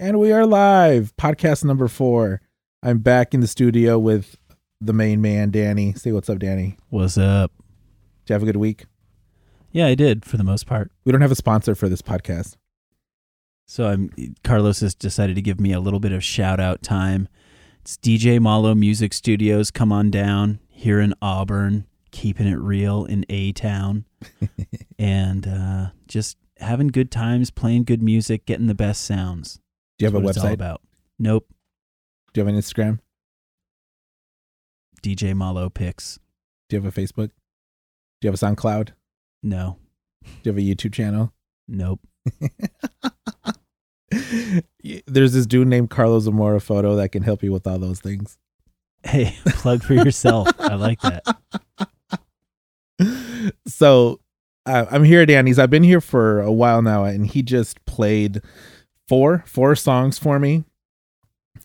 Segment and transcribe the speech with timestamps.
[0.00, 2.40] And we are live, podcast number four.
[2.84, 4.36] I'm back in the studio with
[4.80, 5.92] the main man, Danny.
[5.94, 6.76] Say what's up, Danny.
[6.88, 7.50] What's up?
[8.24, 8.86] Did you have a good week?
[9.72, 10.92] Yeah, I did for the most part.
[11.04, 12.54] We don't have a sponsor for this podcast.
[13.66, 17.26] So I'm Carlos has decided to give me a little bit of shout out time.
[17.80, 19.72] It's DJ Malo Music Studios.
[19.72, 24.04] Come on down here in Auburn, keeping it real in A Town,
[24.98, 29.58] and uh, just having good times, playing good music, getting the best sounds.
[29.98, 30.54] Do you have a what it's all website?
[30.54, 30.80] about?
[31.18, 31.46] Nope.
[32.32, 33.00] Do you have an Instagram?
[35.02, 36.18] DJ Malo picks.
[36.68, 37.30] Do you have a Facebook?
[38.20, 38.90] Do you have a SoundCloud?
[39.42, 39.78] No.
[40.22, 41.32] Do you have a YouTube channel?
[41.66, 42.00] Nope.
[45.06, 48.38] There's this dude named Carlos Zamora Photo that can help you with all those things.
[49.04, 50.48] Hey, plug for yourself.
[50.58, 51.24] I like that.
[53.66, 54.20] so
[54.66, 55.58] uh, I'm here at Danny's.
[55.58, 58.42] I've been here for a while now, and he just played
[59.08, 60.64] four four songs for me.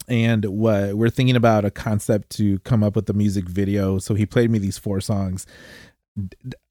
[0.08, 4.00] And what we're thinking about a concept to come up with the music video.
[4.00, 5.46] So he played me these four songs.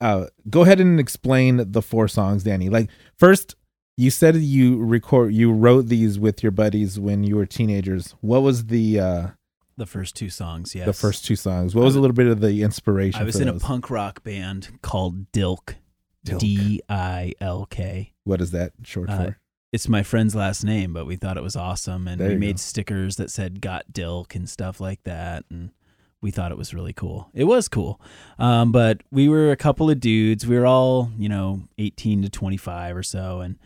[0.00, 2.68] Uh, go ahead and explain the four songs, Danny.
[2.68, 3.54] Like first,
[3.96, 8.14] you said you record you wrote these with your buddies when you were teenagers.
[8.20, 9.26] What was the uh,
[9.76, 10.86] The first two songs, yes.
[10.86, 11.74] the first two songs?
[11.74, 13.20] What was a little bit of the inspiration?
[13.20, 13.62] I was in those?
[13.62, 15.76] a punk rock band called Dilk.
[16.26, 16.38] Dilk.
[16.38, 18.12] D I L K.
[18.24, 19.38] What is that short Uh, for?
[19.72, 22.56] It's my friend's last name, but we thought it was awesome, and There we made
[22.56, 22.60] go.
[22.60, 25.70] stickers that said "Got Dilk" and stuff like that, and
[26.20, 27.30] we thought it was really cool.
[27.32, 28.00] It was cool,
[28.38, 30.46] um, but we were a couple of dudes.
[30.46, 33.56] We were all, you know, eighteen to twenty-five or so, and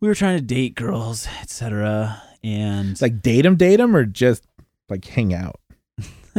[0.00, 2.22] we were trying to date girls, etc.
[2.42, 4.46] And it's like date him, date him, or just
[4.88, 5.60] like hang out.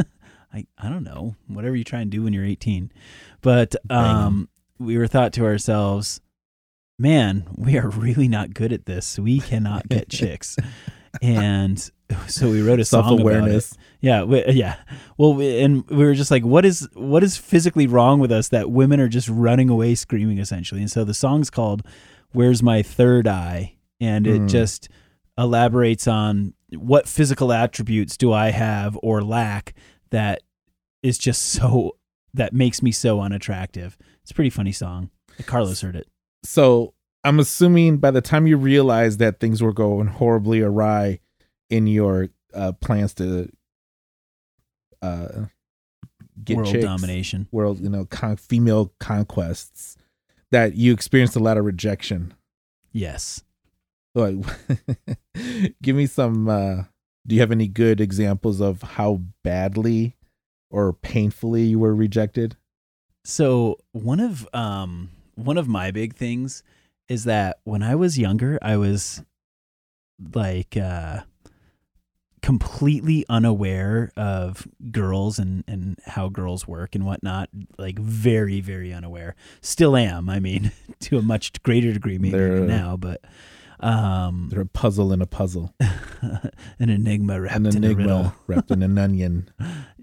[0.51, 2.91] I, I don't know, whatever you try and do when you're 18.
[3.41, 6.21] But um, we were thought to ourselves,
[6.99, 9.17] man, we are really not good at this.
[9.17, 10.55] We cannot get chicks.
[11.21, 11.79] And
[12.27, 13.75] so we wrote a song about awareness.
[14.01, 14.75] Yeah, we, yeah.
[15.17, 18.49] Well, we, and we were just like, what is what is physically wrong with us
[18.49, 20.81] that women are just running away screaming essentially?
[20.81, 21.81] And so the song's called
[22.31, 24.49] "Where's My Third Eye," and it Mm.
[24.49, 24.87] just
[25.37, 29.73] elaborates on what physical attributes do I have or lack
[30.11, 30.41] that
[31.01, 31.95] is just so
[32.35, 33.97] that makes me so unattractive.
[34.21, 35.09] It's a pretty funny song.
[35.47, 36.07] Carlos heard it.
[36.43, 41.19] So I'm assuming by the time you realized that things were going horribly awry
[41.69, 43.49] in your uh, plans to
[45.01, 45.45] uh,
[46.43, 47.47] get World chicks, domination.
[47.51, 49.97] world, you know, con- female conquests,
[50.51, 52.33] that you experienced a lot of rejection.
[52.91, 53.43] Yes.
[54.15, 54.37] Like,
[55.81, 56.49] give me some.
[56.49, 56.83] Uh,
[57.27, 60.15] do you have any good examples of how badly
[60.71, 62.57] or painfully you were rejected?
[63.23, 66.63] So one of um one of my big things
[67.07, 69.23] is that when I was younger, I was
[70.33, 71.21] like uh
[72.41, 77.49] completely unaware of girls and and how girls work and whatnot.
[77.77, 79.35] Like very very unaware.
[79.61, 80.29] Still am.
[80.29, 83.21] I mean, to a much greater degree maybe They're- now, but
[83.81, 85.73] um They're a puzzle in a puzzle,
[86.21, 88.19] an enigma wrapped an in a riddle.
[88.19, 89.49] enigma wrapped in an onion.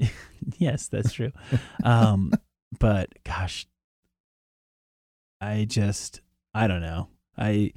[0.59, 1.33] yes, that's true.
[1.85, 2.33] Um,
[2.81, 3.67] but gosh,
[5.41, 6.21] I just
[6.55, 7.09] I don't know.
[7.37, 7.73] I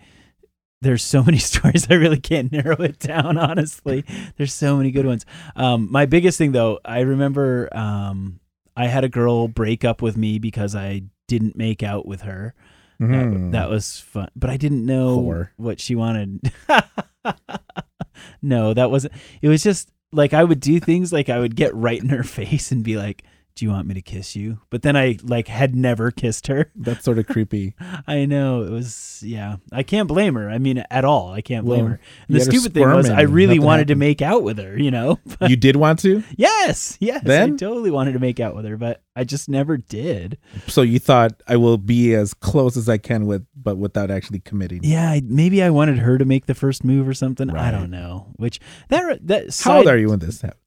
[0.81, 3.37] there's so many stories I really can't narrow it down.
[3.37, 4.05] Honestly,
[4.37, 5.25] there's so many good ones.
[5.55, 8.39] Um, my biggest thing though, I remember um,
[8.75, 12.53] I had a girl break up with me because I didn't make out with her.
[13.01, 13.51] Mhm.
[13.51, 15.15] That, that was fun, but I didn't know
[15.57, 16.51] what she wanted.
[18.41, 19.13] no, that wasn't.
[19.41, 22.23] It was just like I would do things like I would get right in her
[22.39, 23.23] face and be like,
[23.59, 26.71] "Do you want me to kiss you?" But then I like had never kissed her.
[26.75, 27.75] That's sort of creepy.
[28.07, 29.21] I know it was.
[29.25, 30.49] Yeah, I can't blame her.
[30.49, 31.99] I mean, at all, I can't blame Well, her.
[32.27, 34.79] And the stupid thing was, I really wanted to make out with her.
[34.79, 35.19] You know.
[35.41, 37.21] you did want to, yes, yes.
[37.23, 37.53] Then?
[37.53, 40.37] I totally wanted to make out with her, but I just never did.
[40.67, 44.39] so you thought I will be as close as I can with, but without actually
[44.39, 44.79] committing.
[44.83, 47.49] Yeah, I- maybe I wanted her to make the first move or something.
[47.49, 48.27] I don't know.
[48.37, 48.59] Which
[48.89, 50.59] that that How old are you when this happened?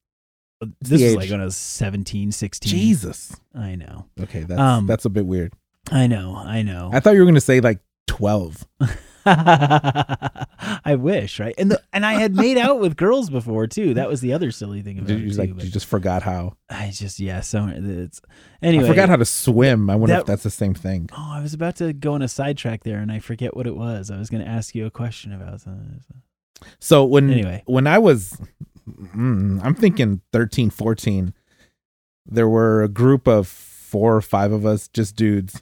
[0.81, 2.69] This is like when I was 17, 16.
[2.69, 3.35] Jesus.
[3.55, 4.05] I know.
[4.21, 5.53] Okay, that's Um, that's a bit weird.
[5.91, 6.35] I know.
[6.35, 6.89] I know.
[6.93, 8.65] I thought you were going to say like twelve.
[9.25, 11.53] I wish, right?
[11.57, 13.93] And the, and I had made out with girls before too.
[13.93, 15.37] That was the other silly thing about it you too.
[15.37, 16.55] like you just forgot how?
[16.69, 17.41] I just yeah.
[17.41, 18.21] So it's
[18.61, 18.85] anyway.
[18.85, 19.89] I forgot how to swim.
[19.89, 21.09] I wonder if that's the same thing.
[21.13, 23.75] Oh, I was about to go on a sidetrack there, and I forget what it
[23.75, 24.11] was.
[24.11, 26.01] I was going to ask you a question about something.
[26.79, 27.63] So when Anyway.
[27.65, 28.37] when I was
[28.89, 31.33] Mm, I'm thinking 13, 14,
[32.25, 35.61] there were a group of four or five of us, just dudes,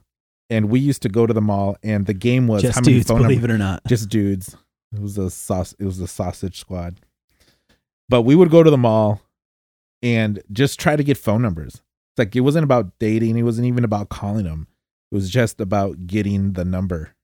[0.50, 2.94] and we used to go to the mall and the game was how Just many
[2.98, 3.82] dudes, phone believe numbers it or not.
[3.88, 4.56] just dudes.
[4.94, 5.74] It was a sauce.
[5.80, 7.00] It was the Sausage Squad.
[8.10, 9.22] But we would go to the mall
[10.04, 11.76] and just try to get phone numbers.
[11.76, 13.38] It's like it wasn't about dating.
[13.38, 14.68] It wasn't even about calling them.
[15.12, 17.16] It was just about getting the number.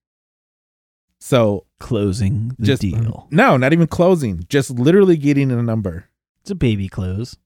[1.19, 3.27] So Closing the just deal.
[3.31, 4.43] no, not even closing.
[4.49, 6.05] Just literally getting a number.
[6.41, 7.37] It's a baby close.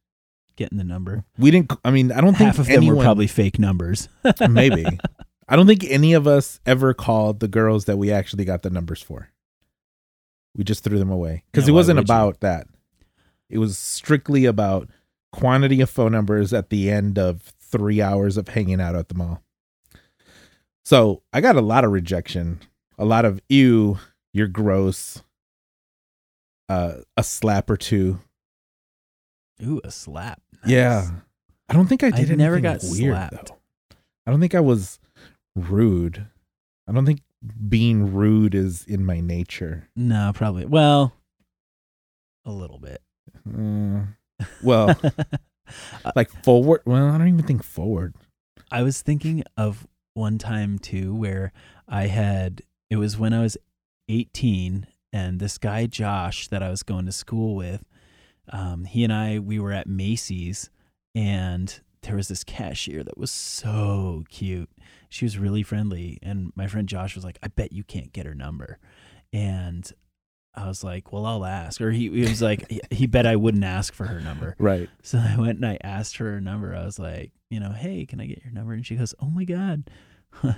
[0.56, 1.24] Getting the number.
[1.38, 1.74] We didn't.
[1.84, 4.08] I mean, I don't Half think of them were probably fake numbers.
[4.50, 4.86] maybe.
[5.50, 8.70] I don't think any of us ever called the girls that we actually got the
[8.70, 9.30] numbers for.
[10.56, 12.14] We just threw them away because Yeah, it wasn't would you?
[12.14, 12.68] about that.
[13.50, 14.90] It was strictly about
[15.34, 19.16] quantity of phone numbers at the end of three hours of hanging out at the
[19.16, 19.42] mall.
[20.84, 22.60] So I got a lot of rejection,
[23.02, 23.98] a lot of ew,
[24.32, 25.24] you're gross,
[26.70, 28.20] uh, a slap or two.
[29.64, 30.40] Ooh, a slap.
[30.66, 31.10] Yeah,
[31.68, 32.32] I don't think I did.
[32.32, 33.48] I never got weird slapped.
[33.48, 33.58] though.
[34.28, 35.00] I don't think I was
[35.56, 36.28] rude.
[36.88, 37.22] I don't think
[37.68, 39.90] being rude is in my nature.
[39.96, 40.66] No, probably.
[40.66, 41.14] Well,
[42.46, 43.02] a little bit.
[44.42, 45.00] Uh, well,
[46.16, 46.82] like forward.
[46.86, 48.16] Well, I don't even think forward.
[48.72, 51.54] I was thinking of one time too where
[51.88, 53.58] I had it was when I was
[54.10, 57.86] 18 and this guy Josh that I was going to school with
[58.52, 60.70] um, he and I we were at Macy's
[61.16, 64.70] and there was this cashier that was so cute.
[65.10, 68.26] She was really friendly and my friend Josh was like, "I bet you can't get
[68.26, 68.80] her number."
[69.32, 69.90] And
[70.54, 73.36] I was like, "Well, I'll ask." Or he, he was like, he, he bet I
[73.36, 74.56] wouldn't ask for her number.
[74.58, 74.90] Right.
[75.04, 76.76] So I went and I asked her her number.
[76.76, 78.74] I was like, you know, hey, can I get your number?
[78.74, 79.90] And she goes, oh my God,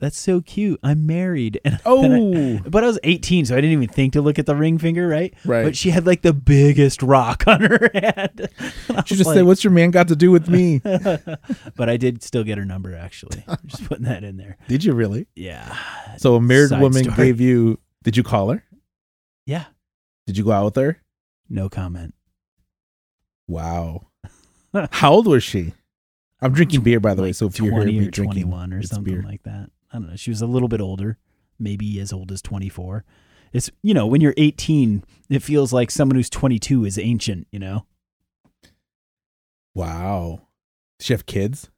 [0.00, 0.78] that's so cute.
[0.82, 1.60] I'm married.
[1.64, 4.46] And Oh, I- but I was 18, so I didn't even think to look at
[4.46, 5.34] the ring finger, right?
[5.44, 5.64] right.
[5.64, 8.48] But she had like the biggest rock on her hand.
[9.06, 10.78] She just like- said, "What's your man got to do with me?"
[11.76, 13.44] but I did still get her number, actually.
[13.66, 14.56] just putting that in there.
[14.68, 15.26] Did you really?
[15.36, 15.76] Yeah.
[16.18, 17.16] So a married Side woman story.
[17.16, 17.78] gave you.
[18.02, 18.64] Did you call her?
[19.46, 19.64] Yeah.
[20.26, 21.00] Did you go out with her?
[21.48, 22.14] No comment.
[23.46, 24.08] Wow.
[24.92, 25.72] How old was she?
[26.40, 27.32] I'm drinking beer, by the way.
[27.32, 29.22] So if you're 20 hearing me drinking, 21 or something beer.
[29.22, 29.70] like that.
[29.92, 30.16] I don't know.
[30.16, 31.18] She was a little bit older,
[31.58, 33.04] maybe as old as 24.
[33.52, 37.58] It's, you know, when you're 18, it feels like someone who's 22 is ancient, you
[37.58, 37.86] know?
[39.74, 40.42] Wow.
[40.98, 41.70] Does she have kids?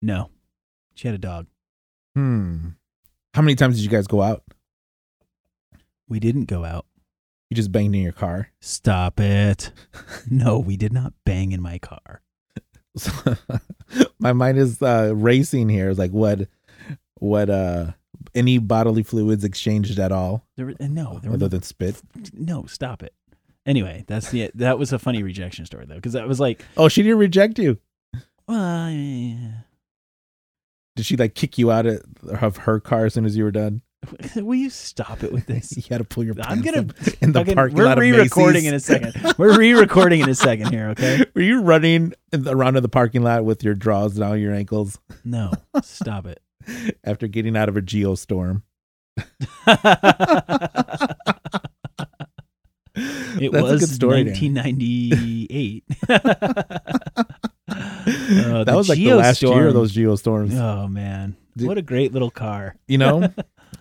[0.00, 0.30] No.
[0.94, 1.46] She had a dog.
[2.14, 2.68] Hmm.
[3.34, 4.44] How many times did you guys go out?
[6.08, 6.86] We didn't go out.
[7.50, 8.50] You just banged in your car.
[8.60, 9.72] Stop it.
[10.30, 12.20] No, we did not bang in my car.
[14.18, 15.88] My mind is uh, racing here.
[15.88, 16.48] It's like what,
[17.20, 17.92] what, uh,
[18.34, 22.00] any bodily fluids exchanged at all, There were, no, there other no, than spit.
[22.32, 23.14] no, stop it.
[23.66, 26.88] Anyway, that's the that was a funny rejection story though, because I was like, Oh,
[26.88, 27.78] she didn't reject you.
[28.46, 29.50] well, yeah.
[30.96, 33.82] Did she like kick you out of, her car as soon as you were done?
[34.36, 35.76] will you stop it with this?
[35.76, 36.88] You had to pull your pants I'm gonna
[37.20, 39.14] in the parking we're re-recording in a second.
[39.36, 41.24] We're re-recording in a second here, okay?
[41.34, 44.54] Were you running in the, around in the parking lot with your drawers down your
[44.54, 46.40] ankles No, stop it.
[47.04, 48.62] after getting out of a geostorm?
[49.16, 49.24] it
[53.52, 54.24] That's was a good story.
[54.24, 54.54] Dan.
[54.54, 55.84] 1998.
[57.70, 59.72] Uh, that was like the last year of geostorm.
[59.74, 60.58] those geostorms.
[60.58, 62.76] oh man, Did- what a great little car!
[62.86, 63.32] You know,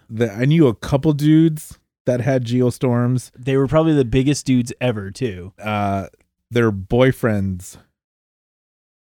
[0.10, 3.31] the, I knew a couple dudes that had geostorms.
[3.38, 5.54] They were probably the biggest dudes ever too.
[5.62, 6.08] Uh,
[6.51, 7.77] their boyfriends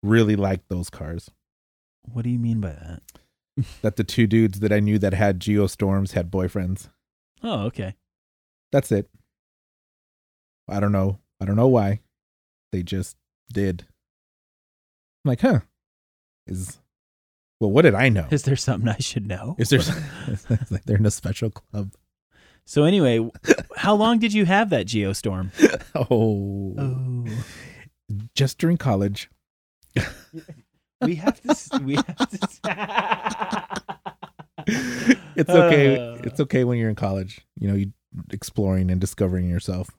[0.02, 1.30] really liked those cars.
[2.12, 3.02] What do you mean by that?
[3.82, 6.90] That the two dudes that I knew that had geostorms had boyfriends.
[7.44, 7.96] Oh, okay.
[8.72, 9.10] That's it.
[10.68, 11.20] I don't know.
[11.40, 12.00] I don't know why.
[12.72, 13.16] They just
[13.52, 13.86] did.
[15.24, 15.60] I'm like, huh?
[16.48, 16.80] Is
[17.60, 18.28] well, what did I know?
[18.32, 19.56] Is there something I should know?
[19.60, 19.80] Is there?
[20.28, 21.94] it's like they're in a special club.
[22.66, 23.30] So anyway,
[23.76, 25.52] how long did you have that geostorm?
[25.96, 27.26] Oh, Oh,
[28.34, 29.30] just during college.
[31.06, 31.80] We have to.
[31.84, 33.84] We have to.
[35.36, 35.98] it's okay.
[35.98, 36.18] Uh.
[36.24, 37.42] it's okay when you're in college.
[37.60, 37.92] You know, you
[38.32, 39.90] exploring and discovering yourself.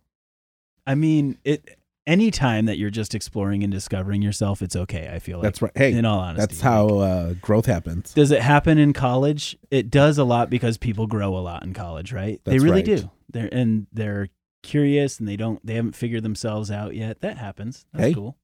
[0.87, 1.79] I mean, it.
[2.07, 5.11] Any time that you're just exploring and discovering yourself, it's okay.
[5.11, 5.73] I feel like That's right.
[5.75, 8.13] Hey, in all honesty, that's how uh, growth happens.
[8.13, 9.57] Does it happen in college?
[9.71, 12.43] It does a lot because people grow a lot in college, right?
[12.45, 12.85] they really right.
[12.85, 13.11] do.
[13.33, 14.29] They're and they're
[14.63, 17.23] curious and they don't they haven't figured themselves out yet.
[17.23, 17.87] That happens.
[17.93, 18.15] That's Hey.
[18.15, 18.37] cool.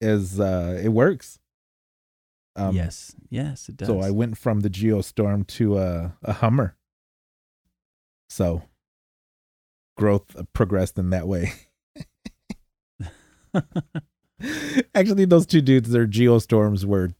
[0.00, 1.38] Is uh, it works?
[2.54, 3.14] Um, yes.
[3.28, 3.88] Yes, it does.
[3.88, 6.76] So I went from the Geostorm to a, a Hummer.
[8.30, 8.62] So
[9.96, 11.52] growth progressed in that way.
[14.94, 17.12] Actually, those two dudes, their Geostorms were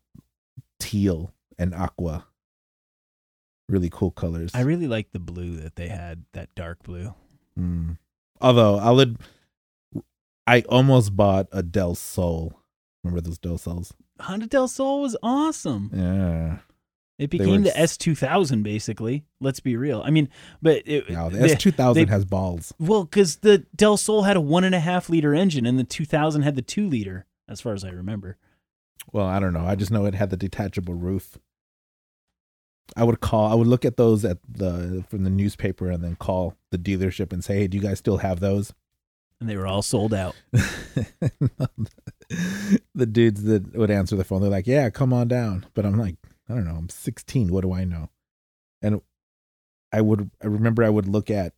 [0.78, 2.26] teal and aqua.
[3.68, 4.52] really cool colors.
[4.54, 7.14] I really like the blue that they had, that dark blue.
[7.58, 7.98] Mm.
[8.40, 9.18] Although I would,
[10.46, 12.58] I almost bought a Del Sol.
[13.06, 13.94] Remember those Del Sols?
[14.20, 15.90] Honda Del Sol was awesome.
[15.94, 16.58] Yeah.
[17.18, 19.24] It became the s- S2000 basically.
[19.40, 20.02] Let's be real.
[20.04, 20.28] I mean,
[20.60, 22.74] but it, No, the S two thousand has balls.
[22.78, 25.84] well, because the Del Sol had a one and a half liter engine, and the
[25.84, 28.36] 2000 had the two liter, as far as I remember.
[29.12, 29.64] Well, I don't know.
[29.64, 31.38] I just know it had the detachable roof.
[32.96, 33.50] I would call.
[33.50, 37.32] I would look at those at the from the newspaper and then call the dealership
[37.32, 38.74] and say, "Hey, do you guys still have those?"
[39.40, 40.34] And they were all sold out.
[42.94, 45.98] the dudes that would answer the phone, they're like, "Yeah, come on down." But I'm
[45.98, 46.16] like,
[46.48, 46.76] I don't know.
[46.76, 47.52] I'm 16.
[47.52, 48.10] What do I know?
[48.82, 49.00] And
[49.92, 50.30] I would.
[50.42, 51.52] I remember I would look at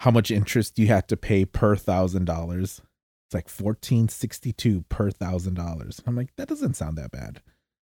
[0.00, 2.80] how much interest you had to pay per thousand dollars.
[3.26, 6.02] It's like 1462 per thousand dollars.
[6.06, 7.40] I'm like, that doesn't sound that bad.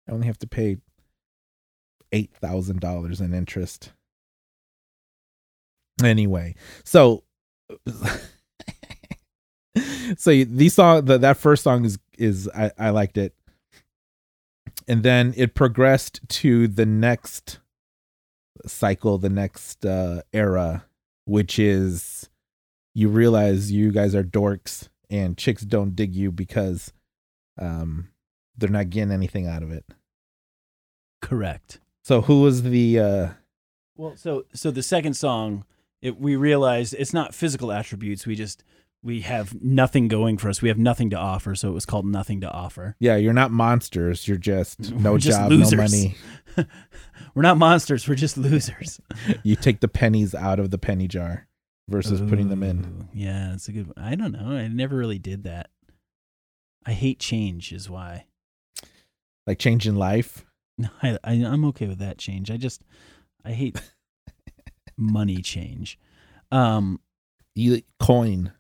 [0.09, 0.79] I only have to pay
[2.13, 3.93] eight thousand dollars in interest.
[6.03, 6.55] Anyway,
[6.85, 7.25] so
[10.17, 13.35] so these song the, that first song is is I, I liked it
[14.87, 17.61] and then it progressed to the next
[18.67, 20.85] cycle the next uh era
[21.27, 22.29] which is
[22.95, 26.93] you realize you guys are dorks and chicks don't dig you because
[27.59, 28.09] um
[28.57, 29.85] they're not getting anything out of it
[31.21, 31.81] Correct.
[32.03, 33.29] so who was the uh
[33.97, 35.65] Well, so so the second song,
[36.01, 38.25] it, we realized it's not physical attributes.
[38.27, 38.63] We just
[39.03, 40.61] we have nothing going for us.
[40.61, 41.55] We have nothing to offer.
[41.55, 42.97] So it was called nothing to offer.
[42.99, 45.73] yeah you're not monsters you're just no We're just job losers.
[45.73, 46.17] no money
[47.35, 48.09] we're not monsters.
[48.09, 49.01] We're just losers.
[49.45, 51.47] you take the pennies out of the penny jar
[51.89, 53.93] versus putting them in Yeah, it's a good.
[53.97, 54.57] I don't know.
[54.57, 55.71] I never really did that.
[56.85, 58.27] I hate change, is why.
[59.47, 60.45] like changing life
[60.77, 62.51] No, I, I I'm okay with that change.
[62.51, 62.83] I just
[63.45, 63.81] I hate
[64.97, 65.99] money change.
[66.51, 66.99] Um.
[67.55, 68.53] you coin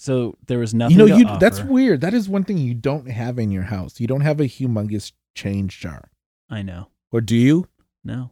[0.00, 0.98] So there was nothing.
[0.98, 4.00] you know you that's weird that is one thing you don't have in your house
[4.00, 6.10] you don't have a humongous change jar
[6.48, 6.88] I know.
[7.12, 7.68] or do you
[8.02, 8.30] No.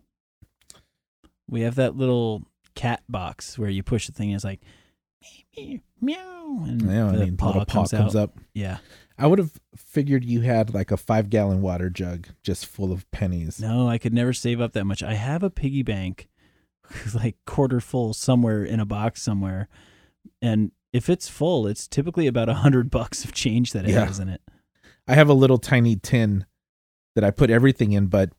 [1.48, 2.44] We have that little
[2.75, 4.60] cat box where you push the thing and it's like
[5.56, 8.78] meow, meow and yeah i the mean paw little paw comes, comes up Yeah.
[9.18, 13.10] i would have figured you had like a five gallon water jug just full of
[13.10, 15.02] pennies No, I could never save up that much.
[15.02, 16.28] I have a piggy bank
[17.14, 19.68] like quarter full somewhere in a box somewhere.
[20.40, 24.07] And if it's full, it's typically about a hundred bucks of change that it Yeah.
[24.07, 24.40] has in it.
[25.07, 26.47] i have a little tiny tin
[27.14, 28.30] that i put everything in but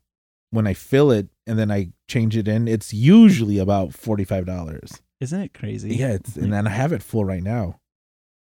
[0.50, 5.40] when i fill it and then i change it in it's usually about $45 Isn't
[5.40, 5.94] it crazy?
[5.96, 7.78] yeah it's and then i have it full right now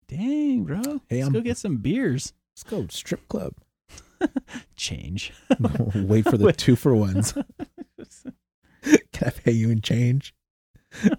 [0.08, 0.82] Dang, bro.
[1.10, 2.34] Hey, Let's I'm- go get some beers.
[2.56, 3.54] let's go strip club
[4.76, 5.34] Change.
[5.96, 7.34] wait for the two for ones
[9.14, 10.34] can i pay you in change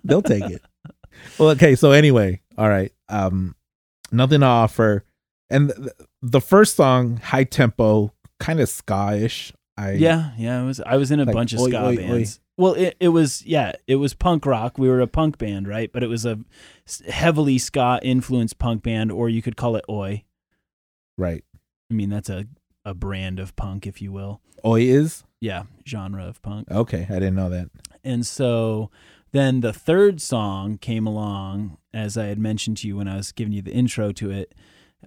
[0.05, 0.63] they'll take it
[1.39, 3.55] well okay so anyway all right um
[4.13, 5.05] nothing to offer
[5.49, 5.89] and th-
[6.21, 10.61] the first song high tempo kind of ska-ish i yeah, yeah.
[10.61, 11.97] I was I was in a Like, bunch of oi, ska oi, oi.
[11.97, 12.41] bands.
[12.57, 14.77] Well, it, it was yeah, it was punk rock.
[14.77, 15.93] We were a punk band, right?
[15.93, 16.41] But it was a
[17.09, 20.25] heavily ska influenced punk band, or you could call it oi.
[21.17, 21.45] right
[21.91, 22.47] I mean, that's a
[22.85, 24.41] a brand of punk, if you will.
[24.65, 26.69] oi is Yeah, genre of punk.
[26.71, 27.71] okay i didn't know that
[28.03, 28.91] And so
[29.33, 33.33] then the third song came along, as I had mentioned to you when I was
[33.33, 34.55] giving you the intro to it.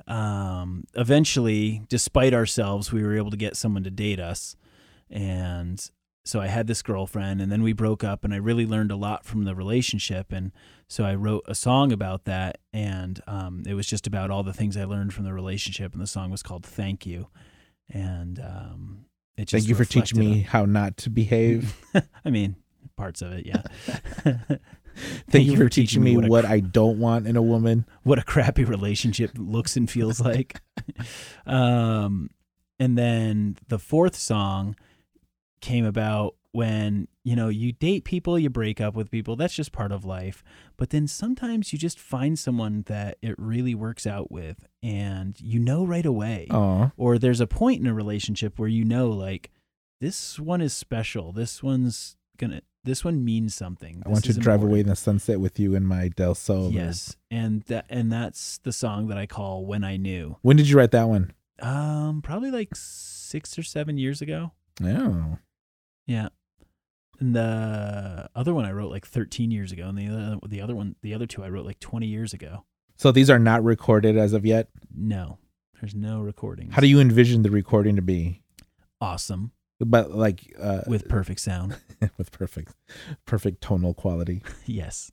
[0.08, 4.56] Um, eventually, despite ourselves, we were able to get someone to date us.
[5.10, 5.84] And
[6.24, 8.96] so I had this girlfriend, and then we broke up, and I really learned a
[8.96, 10.32] lot from the relationship.
[10.32, 10.52] And
[10.88, 12.60] so I wrote a song about that.
[12.72, 15.94] And um, it was just about all the things I learned from the relationship.
[15.94, 17.28] And the song was called Thank You.
[17.90, 21.76] And um, it just thank you for teaching reflected on- me how not to behave
[22.26, 22.56] I mean,
[22.96, 23.62] parts of it, yeah.
[25.30, 28.24] thank, you for teaching me what, what, i don't want in a woman what a
[28.24, 30.60] crappy relationship looks and feels like.
[31.46, 32.30] um,
[32.80, 34.76] and then the fourth song
[35.62, 39.36] came about when you know you date people, you break up with people.
[39.36, 40.44] That's just part of life.
[40.78, 45.60] But then sometimes you just find someone that it really works out with, and you
[45.60, 46.48] know right away.
[46.50, 49.52] oh Or there's a point in a relationship where you know, like,
[50.00, 51.32] this one is special.
[51.32, 52.62] This one's gonna.
[52.84, 54.02] This one means something.
[54.06, 54.72] i want This to drive important.
[54.72, 58.58] away in the sunset with you in my del sol Yes, and that and that's
[58.60, 62.22] the song that I call "When I Knew." when did you write that one Um,
[62.24, 64.52] probably like six or seven years ago.
[64.84, 65.38] oh
[66.08, 66.30] Yeah,
[67.20, 70.76] and the other one I wrote like thirteen years ago, and the other, the other
[70.76, 72.66] one, the other two I wrote like twenty years ago.
[72.96, 75.38] so these are not recorded as of yet No,
[75.80, 76.72] there's no recording.
[76.72, 78.42] how do you envision the recording to be
[79.00, 79.52] Awesome.
[79.86, 81.78] But like uh, with perfect sound.
[82.18, 82.74] with perfect
[83.26, 84.42] perfect tonal quality.
[84.66, 85.12] yes,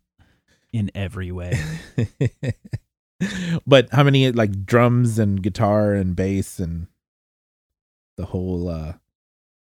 [0.72, 1.58] in every way.
[3.66, 6.86] but how many like drums and guitar and bass and
[8.16, 8.92] the whole uh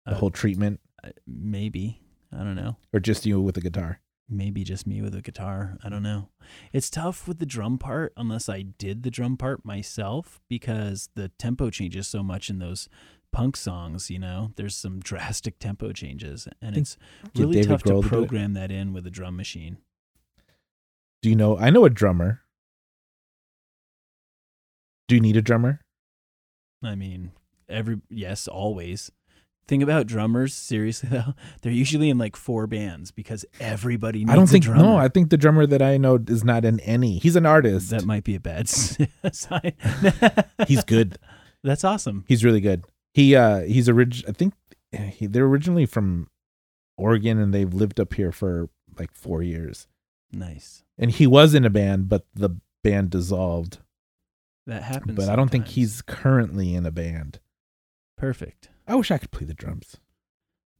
[0.06, 2.78] the Uh, whole treatment Uh, Maybe I don't know.
[2.94, 4.02] or just you with the guitar?
[4.28, 5.78] Maybe just me with a guitar.
[5.84, 6.30] I don't know.
[6.74, 11.30] It's tough with the drum part unless I did the drum part myself because the
[11.38, 12.90] tempo changes so much in those
[13.36, 14.52] punk songs, you know.
[14.56, 16.98] There's some drastic tempo changes and it's
[17.36, 19.78] really David tough Grohl to to program that in with a drum machine.
[21.22, 22.42] Do you know I know a drummer.
[25.08, 25.82] Do you need a drummer?
[26.84, 27.32] I mean,
[27.70, 29.12] every yes, always.
[29.68, 34.36] Thing about drummers, seriously though, they're usually in like four bands because everybody needs I
[34.36, 34.82] don't a think drummer.
[34.84, 37.18] no, I think the drummer that I know is not in any.
[37.18, 37.90] He's an artist.
[37.90, 39.74] that might be a bad sign.
[40.68, 41.18] He's good.
[41.64, 42.26] That's awesome.
[42.28, 42.84] He's really good.
[43.16, 44.54] He uh he's orig- I think
[44.92, 46.28] he, they're originally from
[46.98, 48.70] Oregon and they've lived up here for
[49.00, 49.88] like 4 years.
[50.34, 50.84] Nice.
[50.98, 52.50] And he was in a band but the
[52.84, 53.80] band dissolved.
[54.68, 55.16] That happens.
[55.16, 57.40] But I don't think he's currently in a band.
[58.18, 58.70] perfect.
[58.88, 59.96] I wish I could play the drums.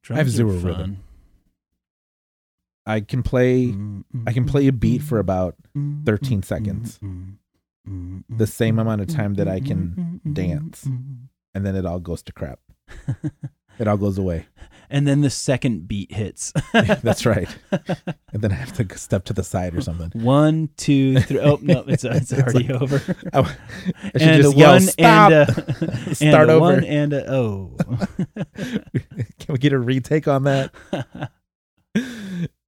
[0.04, 0.98] Drums have zero rhythm.
[2.86, 3.74] I can play
[4.28, 5.56] I can play a beat for about
[6.06, 7.00] 13 seconds.
[8.30, 10.88] the same amount of time that I can dance.
[11.56, 12.60] And then it all goes to crap.
[13.78, 14.46] It all goes away.
[14.90, 16.54] and then the second beat hits.
[16.74, 17.50] That's right.
[18.32, 20.12] And then I have to step to the side or something.
[20.24, 21.40] One, two, three.
[21.40, 23.02] Oh no, it's it's It's already like- over.
[23.34, 23.44] I, I
[24.18, 25.32] should and just a yell, one stop!
[25.32, 26.60] and a, and a over.
[26.60, 27.78] one and a oh.
[28.56, 30.74] Can we get a retake on that?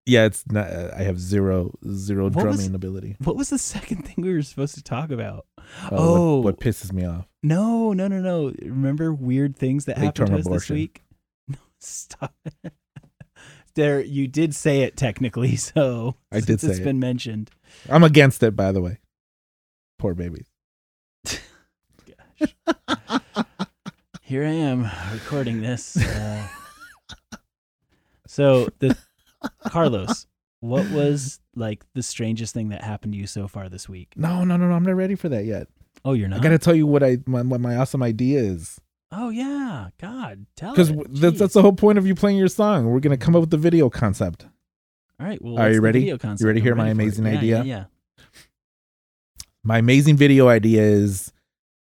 [0.07, 0.67] Yeah, it's not.
[0.71, 3.17] uh, I have zero zero What was- drumming ability.
[3.23, 5.45] what was the second thing we were supposed to talk about?
[5.57, 6.35] Uh, Oh.
[6.37, 7.27] what, what pisses me off?
[7.43, 8.53] No, no, no, no.
[8.61, 10.75] Remember weird things that happened to us this abortion.
[10.75, 11.03] week?
[11.49, 12.33] No, stop.
[13.75, 16.85] there, you did say it technically, so I did since it's say it.
[16.85, 17.51] been mentioned.
[17.89, 18.99] I'm against it, by the way.
[19.99, 20.47] Poor babies.
[21.25, 22.53] Gosh.
[24.21, 25.97] Here I am recording this.
[25.97, 26.47] Uh,
[28.25, 28.97] so the
[29.67, 30.27] Carlos,
[30.59, 34.13] what was like the strangest thing that happened to you so far this week?
[34.15, 34.75] No, no, no, no.
[34.75, 35.67] I'm not ready for that yet.
[36.05, 36.39] Oh, you're not.
[36.39, 38.79] I gotta tell you what I my, what my awesome idea is.
[39.11, 40.75] oh yeah, God, tell me.
[40.83, 42.87] Because that's, that's the whole point of you playing your song.
[42.91, 44.45] We're gonna come up with the video concept.
[45.19, 45.41] All right.
[45.41, 45.99] Well, Are you ready?
[46.01, 46.41] video concept?
[46.41, 47.57] You ready to hear my amazing Yeah, idea?
[47.57, 47.83] Yeah, yeah.
[49.63, 51.33] My amazing video idea is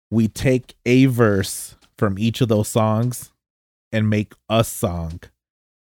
[0.10, 3.32] we take a verse from each of those songs
[3.92, 5.22] and make a song.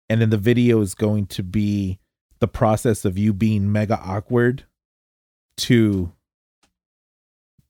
[0.10, 2.00] And then the video is going to be
[2.39, 4.66] the process of you being mega awkward
[5.58, 6.12] to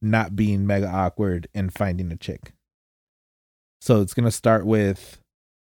[0.01, 2.53] not being mega awkward and finding a chick.
[3.81, 5.19] So it's going to start with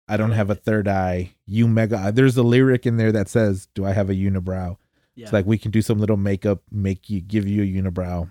[0.09, 1.35] I don't have a third eye.
[1.47, 4.77] You mega there's a lyric in there that says, "Do I have a unibrow?"
[5.15, 5.25] Yeah.
[5.25, 8.31] It's like we can do some little makeup, make you give you a unibrow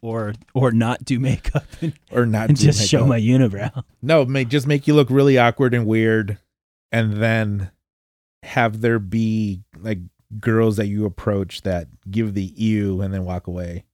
[0.00, 3.82] or or not do makeup and, or not and do just show my unibrow.
[4.02, 6.38] no make just make you look really awkward and weird
[6.92, 7.70] and then
[8.42, 9.98] have there be like
[10.38, 13.84] girls that you approach that give the ew and then walk away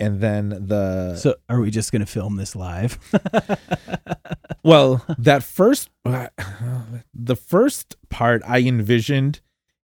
[0.00, 2.98] and then the So are we just gonna film this live?
[4.62, 5.90] well that first
[7.14, 9.40] the first part i envisioned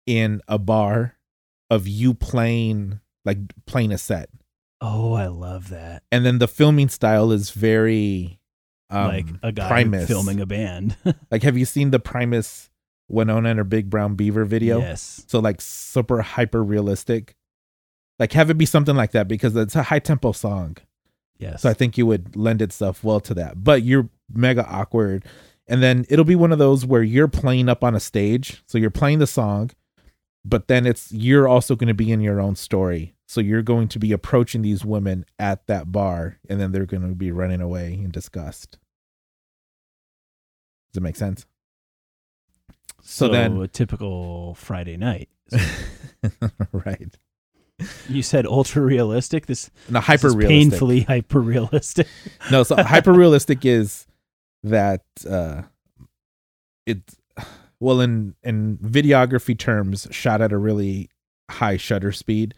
[0.06, 1.16] in a bar
[1.70, 4.30] of you playing like playing a set
[4.80, 6.02] oh, I love that.
[6.10, 8.37] and then the filming style is very
[8.90, 10.08] um, like a guy Primus.
[10.08, 10.96] filming a band.
[11.30, 12.70] Like, have you seen the Primus
[13.08, 14.80] Winona and her Big Brown Beaver video?
[14.80, 15.24] Yes.
[15.26, 17.36] So like super hyper realistic.
[18.18, 20.76] Like have it be something like that because it's a high tempo song.
[21.38, 21.62] Yes.
[21.62, 23.62] So I think you would lend itself well to that.
[23.62, 25.24] But you're mega awkward.
[25.66, 28.62] And then it'll be one of those where you're playing up on a stage.
[28.66, 29.70] So you're playing the song,
[30.44, 33.14] but then it's you're also going to be in your own story.
[33.28, 37.06] So you're going to be approaching these women at that bar and then they're going
[37.06, 38.78] to be running away in disgust.
[40.90, 41.44] Does it make sense?
[43.02, 45.28] so, So, then a typical Friday night.
[46.72, 47.18] right.
[48.08, 49.44] You said ultra realistic.
[49.44, 50.48] This, No, hyper realistic.
[50.48, 52.06] painfully hyper realistic.
[52.50, 54.06] No, so hyper realistic is
[54.62, 55.62] that uh
[56.86, 56.98] it
[57.78, 61.10] well in in videography terms shot at a really
[61.50, 62.54] high shutter speed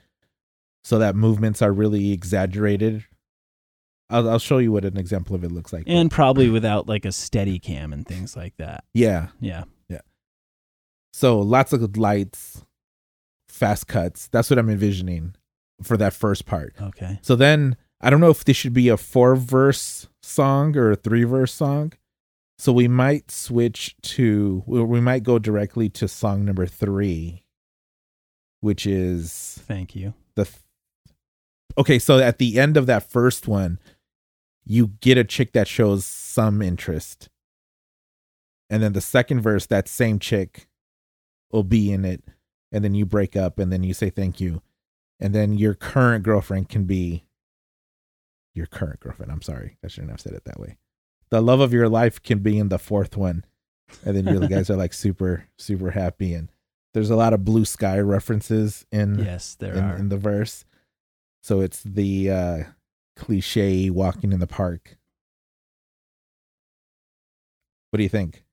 [0.84, 3.04] so that movements are really exaggerated.
[4.08, 5.84] I'll I'll show you what an example of it looks like.
[5.86, 8.84] and probably without like a steady cam and things like that.
[8.94, 9.28] yeah.
[9.40, 9.64] Yeah.
[9.88, 10.00] Yeah.
[11.12, 12.64] So lots of lights,
[13.48, 14.28] fast cuts.
[14.28, 15.34] That's what I'm envisioning
[15.82, 16.74] for that first part.
[16.80, 17.18] Okay.
[17.22, 20.96] So then I don't know if this should be a four verse song or a
[20.96, 21.92] three verse song.
[22.58, 27.42] So we might switch to, we we might go directly to song number three,
[28.60, 30.14] which is Thank you.
[30.34, 30.48] the.
[31.78, 33.78] Okay, so at the end of that first one,
[34.64, 37.28] you get a chick that shows some interest.
[38.68, 40.68] And then the second verse, that same chick
[41.50, 42.22] will be in it.
[42.72, 44.62] And then you break up and then you say thank you.
[45.18, 47.24] And then your current girlfriend can be
[48.54, 49.32] your current girlfriend.
[49.32, 49.76] I'm sorry.
[49.84, 50.78] I shouldn't have said it that way.
[51.30, 53.44] The love of your life can be in the fourth one.
[54.04, 56.32] And then you guys are like super, super happy.
[56.34, 56.50] And
[56.94, 59.96] there's a lot of blue sky references in Yes, there in, are.
[59.96, 60.64] in the verse.
[61.42, 62.58] So it's the uh
[63.16, 64.96] cliche walking in the park.
[67.90, 68.44] What do you think?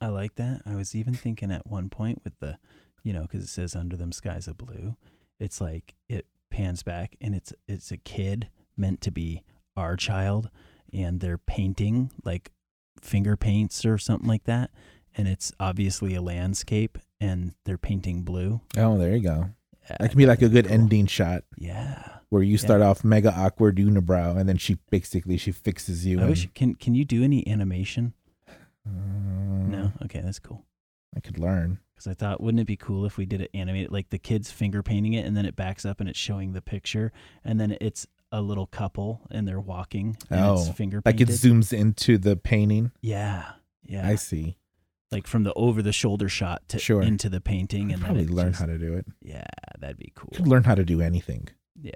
[0.00, 0.62] I like that.
[0.64, 2.58] I was even thinking at one point with the,
[3.02, 4.96] you know, because it says under them skies of blue.
[5.38, 9.42] It's like it pans back and it's it's a kid meant to be
[9.76, 10.50] our child,
[10.92, 12.50] and they're painting like
[13.00, 14.70] finger paints or something like that,
[15.16, 18.60] and it's obviously a landscape, and they're painting blue.
[18.76, 19.50] Oh, there you go.
[19.88, 20.74] Yeah, That can be like a good cool.
[20.74, 22.16] ending shot Yeah.
[22.30, 26.18] Where you start off mega awkward unibrow and then she basically she fixes you.
[26.18, 28.14] I and, wish can can you do any animation?
[28.86, 28.90] Uh,
[29.68, 29.92] No.
[30.04, 30.64] Okay, that's cool.
[31.14, 31.80] I could learn.
[31.94, 34.50] Because I thought, wouldn't it be cool if we did it animated, like the kids
[34.50, 37.12] finger painting it, and then it backs up and it's showing the picture,
[37.44, 41.28] and then it's a little couple and they're walking, and it's Oh, finger Like it
[41.28, 42.92] zooms into the painting.
[43.02, 43.52] yeah,
[43.84, 44.06] yeah.
[44.06, 44.56] I see.
[45.12, 47.02] like from the over the shoulder shot to Sure.
[47.02, 49.06] into the painting, I and probably then learn just- how to do it.
[49.20, 49.44] Yeah,
[49.80, 50.30] that'd be cool.
[50.32, 51.48] Could learn how to do anything.
[51.80, 51.92] Yeah,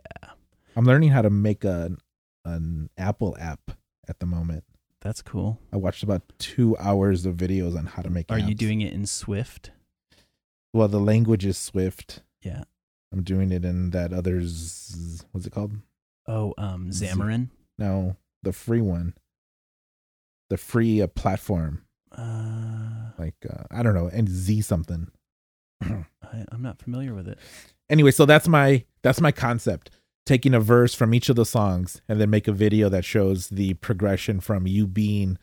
[0.76, 1.96] I'm learning how to make a
[2.44, 3.70] an Apple app
[4.08, 4.64] at the moment.
[5.00, 5.58] that's cool.
[5.72, 8.30] I watched about two hours of videos on how to make.
[8.30, 9.70] Are you doing it in Swift?
[10.72, 12.22] Well, the language is Swift.
[12.42, 12.64] Yeah.
[13.12, 15.24] I'm doing it in that other's.
[15.32, 15.72] What's it called?
[16.26, 17.50] Oh, um, Z- Xamarin.
[17.78, 19.14] No, the free one.
[20.50, 25.10] The free uh, platform, Uh, like uh, I don't know, and Z something.
[25.82, 26.04] I,
[26.50, 27.38] I'm not familiar with it.
[27.90, 29.90] Anyway, so that's my that's my concept.
[30.26, 33.48] Taking a verse from each of the songs and then make a video that shows
[33.48, 35.36] the progression from you being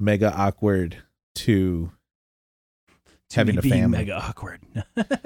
[0.00, 0.96] mega awkward
[1.36, 1.92] to
[3.30, 3.98] To having a family.
[3.98, 4.60] mega awkward.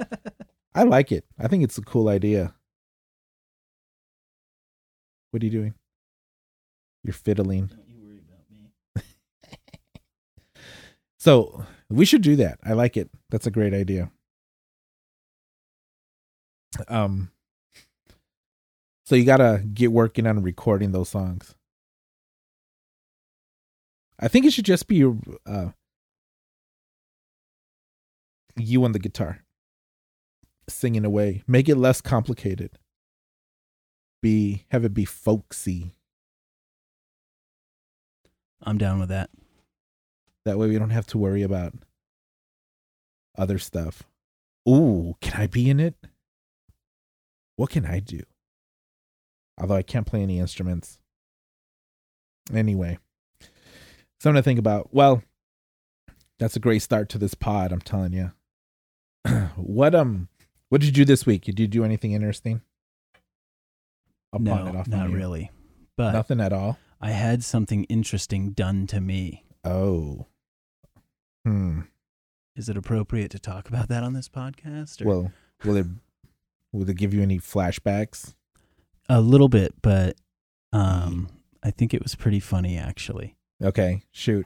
[0.75, 1.25] I like it.
[1.39, 2.53] I think it's a cool idea.
[5.31, 5.73] What are you doing?
[7.03, 7.67] You're fiddling.
[7.67, 9.01] Don't you worry about me.
[11.19, 12.59] So we should do that.
[12.63, 13.09] I like it.
[13.31, 14.11] That's a great idea.
[16.87, 17.31] Um
[19.05, 21.55] so you gotta get working on recording those songs.
[24.19, 25.03] I think it should just be
[25.45, 25.69] uh
[28.55, 29.43] you on the guitar
[30.69, 31.43] singing away.
[31.47, 32.77] Make it less complicated.
[34.21, 35.93] Be have it be folksy.
[38.61, 39.29] I'm down with that.
[40.45, 41.73] That way we don't have to worry about
[43.37, 44.03] other stuff.
[44.67, 45.95] Ooh, can I be in it?
[47.57, 48.21] What can I do?
[49.59, 50.99] Although I can't play any instruments.
[52.53, 52.99] Anyway,
[54.21, 54.93] something to think about.
[54.93, 55.23] Well,
[56.39, 58.31] that's a great start to this pod, I'm telling you.
[59.55, 60.29] what um
[60.69, 61.43] what did you do this week?
[61.43, 62.61] Did you do anything interesting?
[64.31, 65.51] I'll no, it off not really.
[65.97, 66.77] But Nothing at all.
[67.01, 69.45] I had something interesting done to me.
[69.63, 70.27] Oh.
[71.43, 71.81] Hmm.
[72.55, 75.01] Is it appropriate to talk about that on this podcast?
[75.01, 75.07] Or?
[75.07, 75.31] Well,
[75.63, 75.87] will it
[76.71, 78.33] will it give you any flashbacks?
[79.09, 80.15] a little bit, but
[80.73, 81.29] um,
[81.63, 83.35] I think it was pretty funny actually.
[83.61, 84.45] Okay, shoot.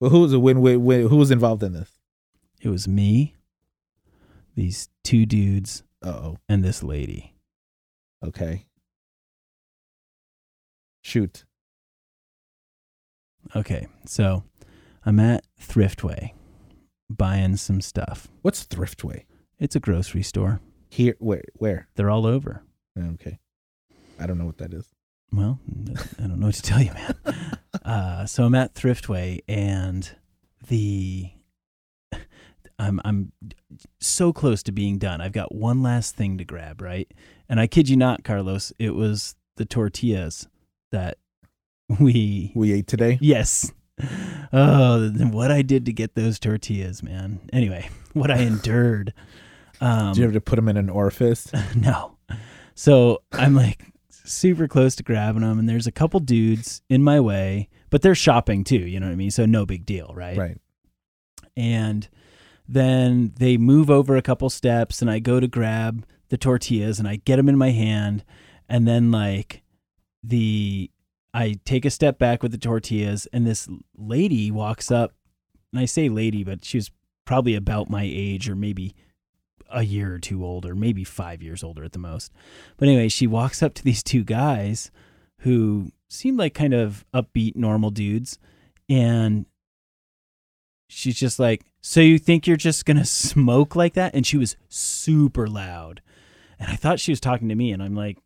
[0.00, 1.98] Well, who was when, when who was involved in this?
[2.62, 3.34] It was me,
[4.54, 6.36] these two dudes, oh.
[6.48, 7.34] and this lady.
[8.24, 8.66] Okay.
[11.02, 11.44] Shoot.
[13.56, 14.44] Okay, so
[15.06, 16.32] I'm at Thriftway
[17.08, 18.28] buying some stuff.
[18.42, 19.24] What's Thriftway?
[19.58, 20.60] It's a grocery store.
[20.90, 21.88] Here, where, where?
[21.94, 22.62] They're all over.
[22.98, 23.38] Okay.
[24.18, 24.86] I don't know what that is.
[25.32, 25.58] Well,
[26.18, 27.14] I don't know what to tell you, man.
[27.82, 30.10] Uh, so I'm at Thriftway, and
[30.68, 31.30] the
[32.78, 33.32] I'm I'm
[34.00, 35.20] so close to being done.
[35.20, 37.10] I've got one last thing to grab, right?
[37.48, 40.46] And I kid you not, Carlos, it was the tortillas
[40.92, 41.18] that
[42.00, 43.18] we We ate today.
[43.20, 43.72] yes.
[44.52, 47.40] Oh, what I did to get those tortillas, man.
[47.52, 49.14] Anyway, what I endured.
[49.80, 51.50] Um, Did you have to put them in an orifice?
[51.74, 52.16] no.
[52.74, 53.84] So I'm like
[54.24, 58.14] super close to grabbing them, and there's a couple dudes in my way, but they're
[58.14, 58.78] shopping too.
[58.78, 59.30] You know what I mean?
[59.30, 60.36] So no big deal, right?
[60.36, 60.58] Right.
[61.56, 62.08] And
[62.68, 67.08] then they move over a couple steps, and I go to grab the tortillas, and
[67.08, 68.24] I get them in my hand,
[68.68, 69.62] and then like
[70.22, 70.90] the
[71.32, 75.12] I take a step back with the tortillas, and this lady walks up.
[75.72, 76.90] And I say lady, but she was
[77.24, 78.94] probably about my age or maybe
[79.70, 82.32] a year or two older, maybe five years older at the most.
[82.76, 84.90] But anyway, she walks up to these two guys
[85.38, 88.38] who seemed like kind of upbeat, normal dudes.
[88.88, 89.46] And
[90.88, 94.14] she's just like, So you think you're just going to smoke like that?
[94.14, 96.02] And she was super loud.
[96.58, 97.72] And I thought she was talking to me.
[97.72, 98.18] And I'm like,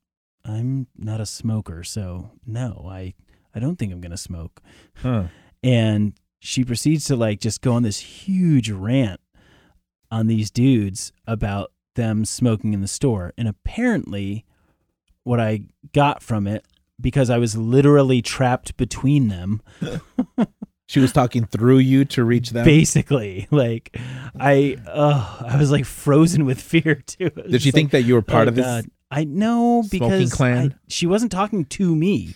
[0.45, 1.85] I'm not a smoker.
[1.85, 3.15] So no, I,
[3.55, 4.61] I don't think I'm going to smoke.
[4.97, 5.25] Huh.
[5.63, 9.21] And she proceeds to like just go on this huge rant
[10.15, 13.33] on these dudes about them smoking in the store.
[13.37, 14.45] And apparently,
[15.25, 16.65] what I got from it,
[17.01, 19.61] because I was literally trapped between them,
[20.87, 22.65] She was talking through you to reach them.
[22.65, 23.99] basically, like
[24.39, 27.31] I, uh, I was like frozen with fear too.
[27.31, 28.67] Did she just think that you were part oh, of this?
[28.67, 28.85] God.
[29.11, 30.39] I know because?
[30.41, 32.35] I- she wasn't talking to me,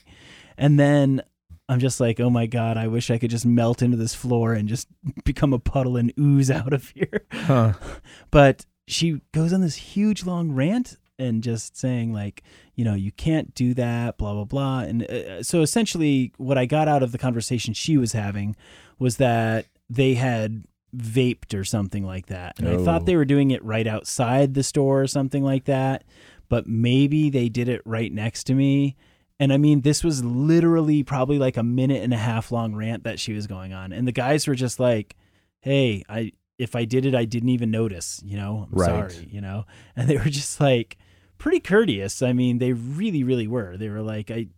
[0.56, 1.22] and then
[1.68, 4.54] I'm just like, oh my god, I wish I could just melt into this floor
[4.54, 4.88] and just
[5.24, 7.26] become a puddle and ooze out of here.
[7.32, 7.74] Huh.
[8.30, 12.42] But she goes on this huge long rant and just saying like,
[12.74, 14.80] you know, you can't do that, blah blah blah.
[14.80, 18.56] And uh, so essentially, what I got out of the conversation she was having
[18.98, 20.64] was that they had
[20.96, 22.84] vaped or something like that, and I Oh.
[22.84, 26.04] thought they were doing it right outside the store or something like that.
[26.48, 28.96] But maybe they did it right next to me.
[29.40, 33.04] And I mean, this was literally probably like a minute and a half long rant
[33.04, 33.92] that she was going on.
[33.92, 35.14] And the guys were just like,
[35.60, 38.86] hey, I if I did it, I didn't even notice, you know, I'm Right.
[39.12, 39.64] sorry, you know?
[39.94, 40.96] And they were just like
[41.38, 42.20] pretty courteous.
[42.20, 43.76] I mean, they really, really were.
[43.76, 44.48] They were like, I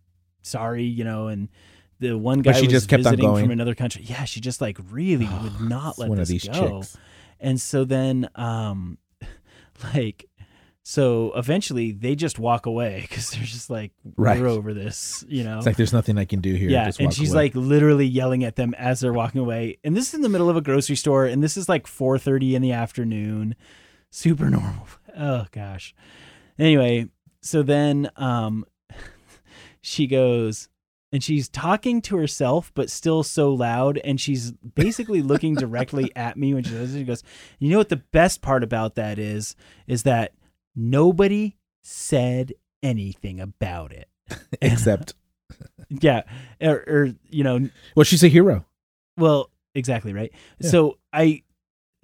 [0.42, 1.50] sorry, you know, and
[1.98, 3.44] the one guy But she was just kept on visiting going.
[3.44, 4.02] from another country.
[4.06, 6.80] Yeah, she just like really would not let one this of these go.
[6.80, 6.96] chicks.
[7.38, 8.96] And so then, um,
[9.94, 10.24] like,
[10.90, 14.40] so eventually they just walk away because they're just like, Right.
[14.40, 15.58] we're over this, you know?
[15.58, 16.68] It's like there's nothing I can do here.
[16.68, 17.44] yeah, and she's away.
[17.44, 19.78] like literally yelling at them as they're walking away.
[19.84, 22.54] And this is in the middle of a grocery store, and this is like 4:30
[22.54, 23.54] in the afternoon.
[24.10, 24.88] Super normal.
[25.16, 25.94] Oh gosh.
[26.58, 27.08] Anyway,
[27.40, 28.64] so then um
[29.80, 30.68] she goes
[31.12, 36.36] and she's talking to herself but still so loud and she's basically looking directly at
[36.36, 36.98] me when she does it.
[36.98, 37.22] She goes,
[37.60, 39.54] "You know what the best part about that is
[39.86, 40.32] is that
[40.74, 42.52] nobody said
[42.82, 44.08] anything about it."
[44.62, 45.14] except,
[45.88, 46.22] Yeah,
[46.60, 48.64] or, or you know, well, she's a hero.
[49.16, 50.32] well, exactly right.
[50.60, 50.70] Yeah.
[50.70, 51.42] So I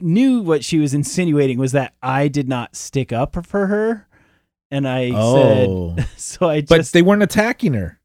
[0.01, 4.09] knew what she was insinuating was that I did not stick up for her,
[4.71, 6.69] and I Oh, said, so I just.
[6.69, 8.01] but they weren't attacking her.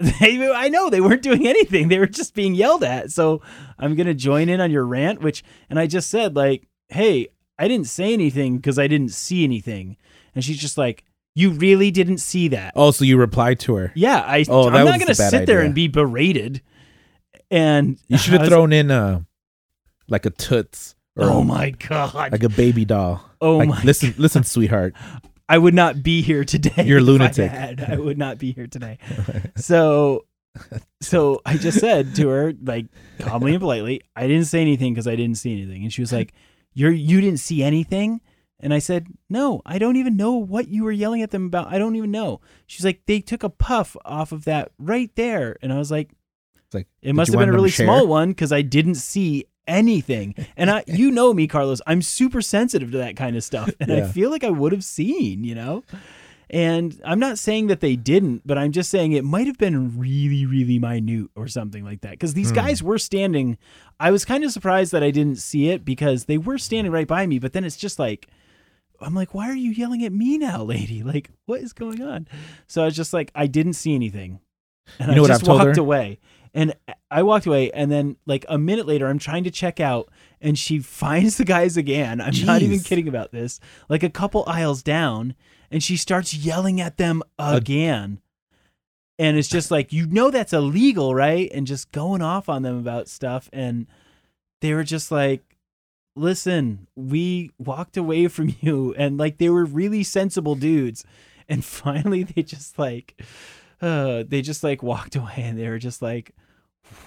[0.00, 3.10] they, I know they weren't doing anything; they were just being yelled at.
[3.12, 3.42] So
[3.78, 7.28] I'm gonna join in on your rant, which, and I just said like, hey,
[7.62, 9.96] I didn't say anything because I didn't see anything,
[10.34, 11.04] and she's just like.
[11.34, 12.74] You really didn't see that.
[12.76, 13.90] Oh, so you replied to her.
[13.94, 16.60] Yeah, I, oh, I'm not gonna a bad sit there and be berated.
[17.50, 19.24] And You should have thrown in a
[20.08, 22.14] like a toots Oh my god!
[22.14, 23.22] like a baby doll.
[23.40, 24.94] oh like, my listen, listen, sweetheart.
[25.48, 26.84] I would not be here today.
[26.86, 27.50] You're a lunatic.
[27.50, 27.80] I, had.
[27.80, 28.98] I would not be here today.
[29.56, 30.26] So,
[31.00, 32.86] so I just said to her, like
[33.18, 36.12] calmly and politely, I didn't say anything because I didn't see anything, and she was
[36.12, 36.32] like,
[36.74, 38.20] "You're you didn't see anything."
[38.60, 41.72] And I said, "No, I don't even know what you were yelling at them about.
[41.72, 45.56] I don't even know." She's like, "They took a puff off of that right there,"
[45.62, 46.10] and I was like,
[46.66, 50.34] It's like "It must have been a really small one because I didn't see." anything
[50.56, 53.92] and i you know me carlos i'm super sensitive to that kind of stuff and
[53.92, 55.84] i feel like i would have seen you know
[56.52, 59.98] and I'm not saying that they didn't, but I'm just saying it might have been
[59.98, 62.10] really, really minute or something like that.
[62.12, 62.56] Because these Hmm.
[62.56, 63.56] guys were standing.
[63.98, 67.06] I was kind of surprised that I didn't see it because they were standing right
[67.08, 67.38] by me.
[67.38, 68.28] But then it's just like,
[69.00, 71.02] I'm like, why are you yelling at me now, lady?
[71.02, 72.28] Like, what is going on?
[72.66, 74.40] So I was just like, I didn't see anything.
[74.98, 76.18] And You know I just walked away.
[76.54, 76.74] And
[77.10, 80.58] I walked away, and then like a minute later, I'm trying to check out, and
[80.58, 82.20] she finds the guys again.
[82.20, 83.58] I'm not even kidding about this.
[83.88, 85.34] Like a couple aisles down,
[85.72, 88.20] and she starts yelling at them again.
[89.18, 91.50] And it's just like, you know, that's illegal, right?
[91.52, 93.48] And just going off on them about stuff.
[93.52, 93.86] And
[94.60, 95.42] they were just like,
[96.16, 98.94] listen, we walked away from you.
[98.96, 101.04] And like, they were really sensible dudes.
[101.48, 103.20] And finally, they just like,
[103.80, 106.32] uh, they just like walked away and they were just like,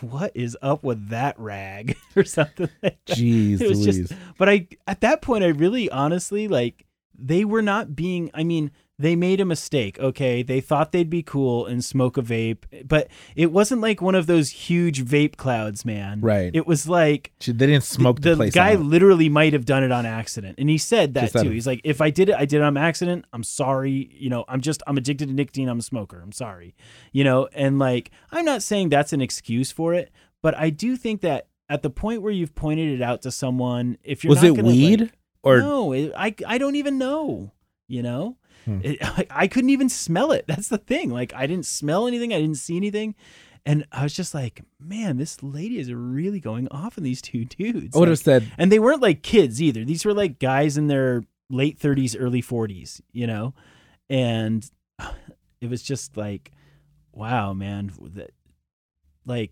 [0.01, 3.15] what is up with that rag or something like that.
[3.15, 6.85] Jeez It was just- But I, at that point, I really honestly like,
[7.17, 9.99] they were not being, I mean, they made a mistake.
[9.99, 14.15] Okay, they thought they'd be cool and smoke a vape, but it wasn't like one
[14.15, 16.21] of those huge vape clouds, man.
[16.21, 16.49] Right.
[16.53, 18.79] It was like they didn't smoke the, the place guy out.
[18.79, 21.81] literally might have done it on accident and he said that Just too he's like
[21.83, 24.81] if i did it i did it on accident i'm sorry you know i'm just
[24.87, 26.75] i'm addicted to nicotine i'm a smoker i'm sorry
[27.11, 30.95] you know and like i'm not saying that's an excuse for it but i do
[30.95, 34.43] think that at the point where you've pointed it out to someone if you're Was
[34.43, 35.11] it weed like-
[35.45, 37.51] or no it, i i don't even know
[37.87, 38.79] you know Hmm.
[38.83, 42.33] it, I, I couldn't even smell it that's the thing like i didn't smell anything
[42.33, 43.13] i didn't see anything
[43.63, 47.45] and i was just like man this lady is really going off on these two
[47.59, 49.85] dudes I would have said and they weren't like kids either.
[49.85, 53.53] These were like guys in their late 30s, early 40s, you know?
[54.09, 54.67] And
[55.61, 56.51] it was just like,
[57.11, 58.31] wow, man, that
[59.25, 59.51] like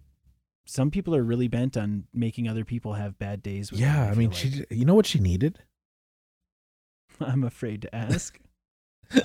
[0.66, 3.72] some people are really bent on making other people have bad days.
[3.72, 4.10] With them, yeah.
[4.12, 4.38] I mean, like.
[4.38, 4.66] she.
[4.70, 5.60] You know what she needed?
[7.20, 8.40] I'm afraid to ask.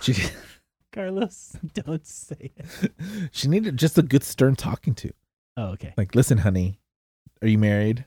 [0.00, 0.14] she
[0.92, 2.92] Carlos, don't say it.
[3.32, 5.12] she needed just a good stern talking to.
[5.56, 5.92] Oh, okay.
[5.96, 6.78] Like, listen, honey,
[7.42, 8.04] are you married?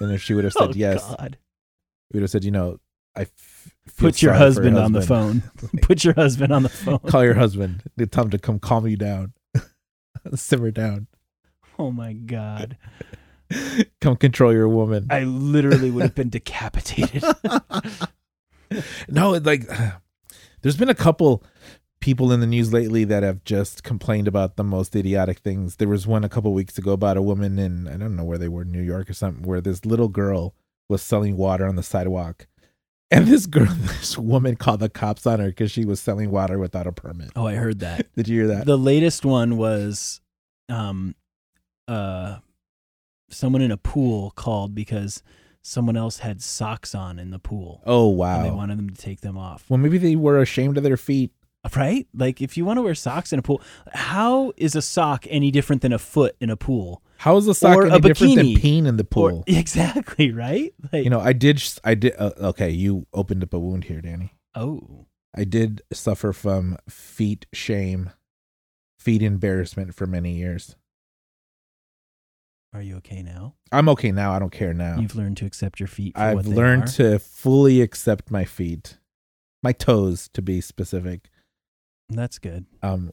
[0.00, 1.38] And if she would have said oh, yes, God.
[2.12, 2.78] we would have said, you know,
[3.16, 5.42] I f- Put your for husband on the phone.
[5.82, 6.98] Put your husband on the phone.
[7.00, 7.82] Call your husband.
[8.10, 9.32] Tell him to come calm you down.
[10.34, 11.06] Simmer down.
[11.78, 12.76] Oh, my God.
[14.00, 15.06] Come control your woman.
[15.10, 17.24] I literally would have been decapitated.
[19.08, 19.68] no, like
[20.62, 21.42] there's been a couple
[22.00, 25.76] people in the news lately that have just complained about the most idiotic things.
[25.76, 28.38] There was one a couple weeks ago about a woman in I don't know where
[28.38, 30.54] they were, New York or something, where this little girl
[30.88, 32.46] was selling water on the sidewalk.
[33.12, 36.60] And this girl, this woman called the cops on her because she was selling water
[36.60, 37.32] without a permit.
[37.34, 38.06] oh, I heard that.
[38.14, 38.66] Did you hear that?
[38.66, 40.20] The latest one was
[40.68, 41.16] um
[41.88, 42.38] uh
[43.28, 45.24] someone in a pool called because
[45.62, 47.82] someone else had socks on in the pool.
[47.86, 49.64] oh And they wanted them to take them off.
[49.68, 51.32] Well, maybe they were ashamed of their feet.
[51.76, 52.06] Right?
[52.14, 53.60] Like if you want to wear socks in a pool,
[53.92, 57.02] how is a sock any different than a foot in a pool?
[57.18, 58.58] How is a sock Or any a different than bikini.
[58.58, 59.44] peeing in the Or- pool?
[59.46, 60.72] exactly, right?
[60.90, 61.62] Like you know, I did.
[61.84, 62.14] I did.
[62.18, 64.32] Uh, okay, you opened up a wound here, Danny.
[64.54, 65.04] oh.
[65.32, 68.10] I did suffer from feet shame,
[68.98, 70.74] feet embarrassment for many years.
[72.72, 73.54] Are you okay now?
[73.72, 74.32] I'm okay now.
[74.32, 74.98] I don't care now.
[74.98, 78.44] You've learned to accept your feet for I've what they learned to fully accept my
[78.44, 78.98] feet,
[79.62, 81.30] my toes to be specific.
[82.08, 82.66] That's good.
[82.82, 83.12] Um,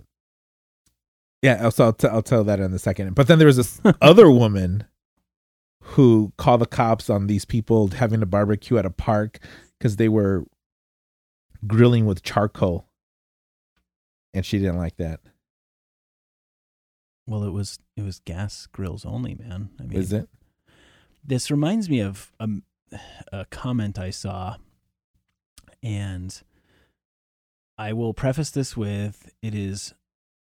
[1.41, 1.69] yeah.
[1.69, 3.15] So I'll, t- I'll tell that in a second.
[3.15, 4.85] But then there was this other woman
[5.81, 9.39] who called the cops on these people having a barbecue at a park
[9.79, 10.45] because they were
[11.65, 12.85] grilling with charcoal,
[14.33, 15.19] and she didn't like that.
[17.27, 19.69] Well, it was it was gas grills only, man.
[19.79, 20.29] I mean, Is it?
[21.23, 22.47] this reminds me of a,
[23.33, 24.55] a comment I saw,
[25.83, 26.41] and
[27.77, 29.93] I will preface this with it is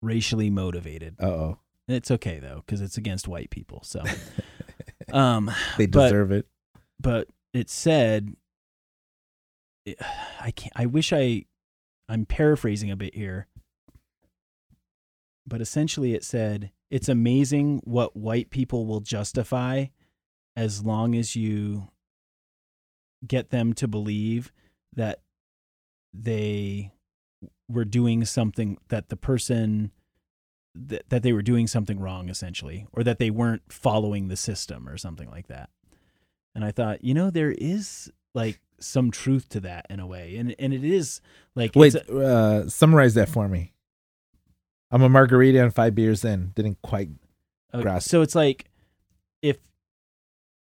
[0.02, 1.16] racially motivated.
[1.20, 1.58] Uh oh.
[1.88, 3.82] It's okay though because it's against white people.
[3.82, 4.02] So,
[5.12, 6.46] um, they but- deserve it.
[7.00, 8.34] but it said,
[10.40, 10.72] I can't.
[10.76, 11.44] I wish I.
[12.10, 13.46] I'm paraphrasing a bit here,
[15.46, 19.86] but essentially it said it's amazing what white people will justify
[20.56, 21.88] as long as you
[23.26, 24.52] get them to believe
[24.94, 25.20] that
[26.12, 26.92] they
[27.68, 29.90] were doing something that the person
[30.74, 34.88] that, that they were doing something wrong essentially or that they weren't following the system
[34.88, 35.70] or something like that
[36.54, 40.36] and i thought you know there is like some truth to that in a way
[40.36, 41.20] and and it is
[41.54, 43.72] like Wait, a- uh, summarize that for me.
[44.90, 46.52] I'm a margarita and five beers in.
[46.54, 47.10] Didn't quite.
[47.72, 48.08] Uh, grasp.
[48.08, 48.66] So it's like
[49.42, 49.58] if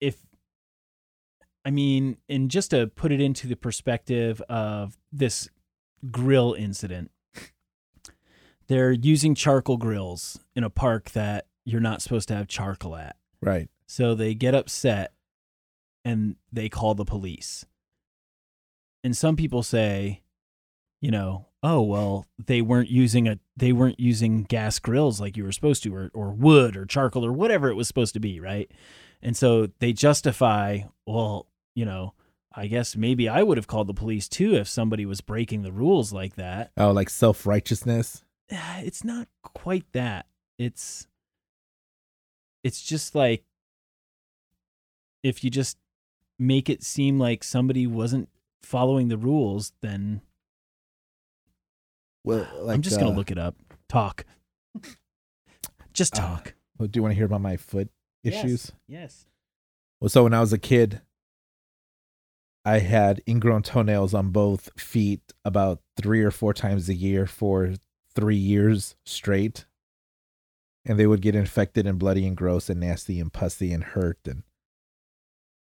[0.00, 0.16] if
[1.64, 5.48] I mean, and just to put it into the perspective of this
[6.10, 7.10] grill incident,
[8.68, 13.16] they're using charcoal grills in a park that you're not supposed to have charcoal at.
[13.40, 13.68] Right.
[13.86, 15.12] So they get upset
[16.04, 17.64] and they call the police.
[19.04, 20.22] And some people say,
[21.00, 25.44] you know, oh well, they weren't using a they weren't using gas grills like you
[25.44, 28.40] were supposed to or or wood or charcoal or whatever it was supposed to be,
[28.40, 28.70] right?
[29.22, 32.14] And so they justify, well, you know,
[32.54, 35.72] I guess maybe I would have called the police too if somebody was breaking the
[35.72, 36.70] rules like that.
[36.76, 38.24] Oh, like self righteousness.
[38.52, 40.26] Ah, It's not quite that.
[40.58, 41.06] It's
[42.64, 43.44] it's just like
[45.22, 45.76] if you just
[46.38, 48.28] make it seem like somebody wasn't
[48.62, 50.20] following the rules, then
[52.28, 53.56] Well, like, I'm just gonna uh, look it up.
[53.88, 54.26] Talk.
[55.94, 56.54] Just uh, talk.
[56.78, 57.88] well, do you want to hear about my foot
[58.22, 58.70] issues?
[58.86, 59.24] Yes.
[59.98, 61.00] Well, so when I was a kid,
[62.66, 67.72] I had ingrown toenails on both feet about three or four times a year for
[68.14, 69.64] three years straight.
[70.84, 74.18] And they would get infected and bloody and gross and nasty and pussy and hurt
[74.26, 74.42] and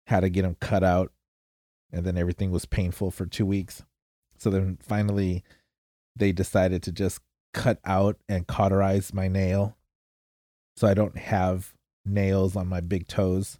[0.07, 1.13] had to get them cut out.
[1.93, 3.83] And then everything was painful for two weeks.
[4.37, 5.43] So then finally,
[6.17, 7.19] they decided to just
[7.53, 9.77] cut out and cauterize my nail
[10.75, 11.73] so I don't have
[12.05, 13.59] nails on my big toes.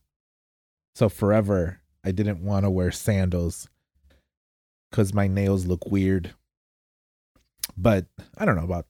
[0.96, 3.70] So forever, I didn't want to wear sandals
[4.90, 6.34] because my nails look weird.
[7.76, 8.06] But
[8.38, 8.88] I don't know, about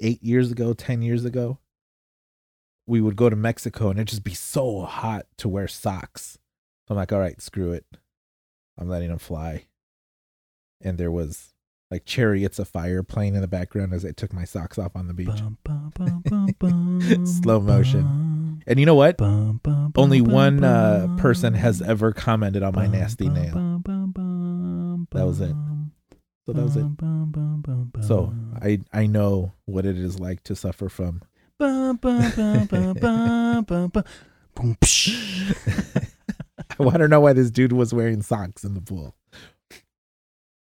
[0.00, 1.58] eight years ago, 10 years ago,
[2.86, 6.38] we would go to Mexico and it'd just be so hot to wear socks.
[6.86, 7.84] So I'm like, all right, screw it.
[8.78, 9.66] I'm letting them fly.
[10.80, 11.54] And there was
[11.90, 15.06] like chariots of fire playing in the background as I took my socks off on
[15.06, 15.28] the beach.
[15.28, 18.62] Bum, bum, bum, Slow motion.
[18.66, 19.20] And you know what?
[19.20, 23.82] Only one uh, person has ever commented on my nasty nail.
[25.12, 25.54] That was it.
[26.46, 28.06] So that was it.
[28.06, 28.32] So.
[28.62, 31.22] I I know what it is like to suffer from.
[31.60, 31.94] I
[36.78, 39.14] want to know why this dude was wearing socks in the pool.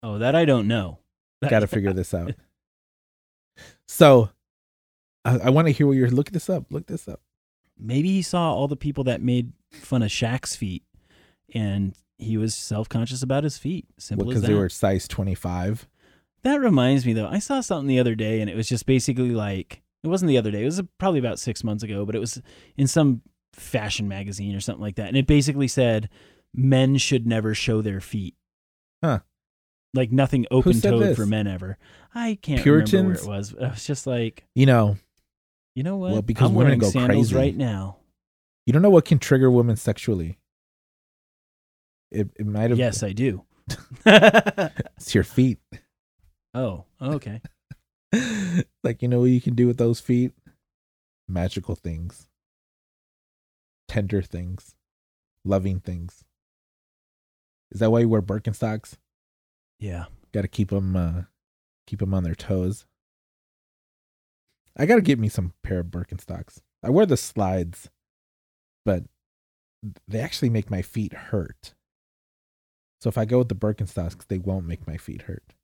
[0.03, 0.99] Oh, that I don't know.
[1.51, 2.33] Got to figure this out.
[3.87, 4.31] So
[5.25, 6.11] I, I want to hear what you're.
[6.11, 6.67] Look this up.
[6.71, 7.21] Look this up.
[7.79, 10.85] Maybe he saw all the people that made fun of Shaq's feet,
[11.53, 13.87] and he was self conscious about his feet.
[13.99, 15.89] Simple as Because they were size 25.
[16.43, 19.31] That reminds me though, I saw something the other day, and it was just basically
[19.31, 20.63] like it wasn't the other day.
[20.63, 22.41] It was probably about six months ago, but it was
[22.77, 23.23] in some
[23.53, 26.09] fashion magazine or something like that, and it basically said
[26.55, 28.35] men should never show their feet.
[29.03, 29.21] Huh.
[29.97, 31.79] Like nothing open toed for men ever.
[32.15, 33.27] I can't remember Puritans?
[33.27, 33.55] where it was.
[33.55, 34.97] I was just like, You know,
[35.75, 36.13] you know what?
[36.13, 37.35] Well, because I'm women go sandals crazy.
[37.35, 37.97] right now.
[38.67, 40.39] you don't know what can trigger women sexually.
[42.11, 42.79] It it might have.
[42.79, 43.45] Yes, I do.
[44.97, 45.59] It's your feet.
[46.55, 47.41] oh, okay.
[48.85, 50.33] like you know what you can do with those feet?
[51.29, 52.29] Magical things.
[53.89, 54.75] Tender things.
[55.45, 56.25] Loving things.
[57.73, 58.95] Is that why you wear Birkenstocks?
[59.79, 60.07] Yeah.
[60.33, 61.23] Got to keep them uh
[61.87, 62.87] keep them on their toes.
[64.77, 66.61] I got to get me some pair of Birkenstocks.
[66.83, 67.89] I wear the slides,
[68.85, 69.05] but
[70.07, 71.75] they actually make my feet hurt.
[73.01, 75.55] So if I go with the Birkenstocks, they won't make my feet hurt.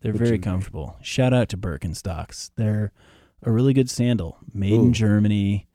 [0.00, 0.96] They're very comfortable.
[1.02, 2.50] Shout out to Birkenstocks.
[2.56, 2.92] They're
[3.42, 4.86] a really good sandal, made Ooh.
[4.86, 5.68] in Germany,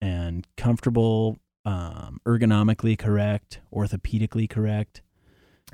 [0.00, 5.02] and comfortable, um, ergonomically correct, orthopedically correct.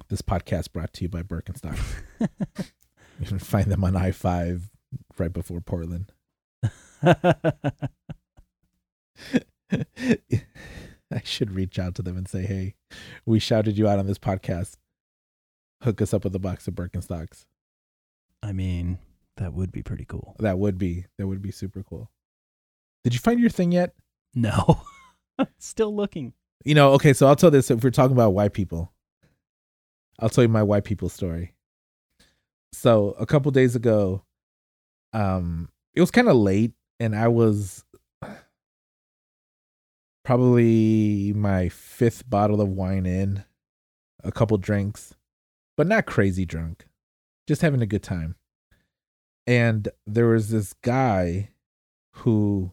[0.09, 1.79] This podcast brought to you by Birkenstock.
[3.19, 4.71] You can find them on I five
[5.19, 6.13] right before Portland.
[7.03, 7.23] I
[11.25, 12.75] should reach out to them and say, "Hey,
[13.25, 14.77] we shouted you out on this podcast.
[15.83, 17.47] Hook us up with a box of Birkenstocks."
[18.43, 18.99] I mean,
[19.39, 20.37] that would be pretty cool.
[20.39, 22.11] That would be that would be super cool.
[23.03, 23.95] Did you find your thing yet?
[24.35, 24.83] No,
[25.59, 26.35] still looking.
[26.65, 28.93] You know, okay, so I'll tell this if we're talking about white people.
[30.19, 31.55] I'll tell you my white people story.
[32.73, 34.23] So, a couple days ago,
[35.13, 37.85] um it was kind of late and I was
[40.25, 43.45] probably my fifth bottle of wine in,
[44.25, 45.15] a couple drinks,
[45.77, 46.87] but not crazy drunk.
[47.47, 48.35] Just having a good time.
[49.47, 51.51] And there was this guy
[52.17, 52.73] who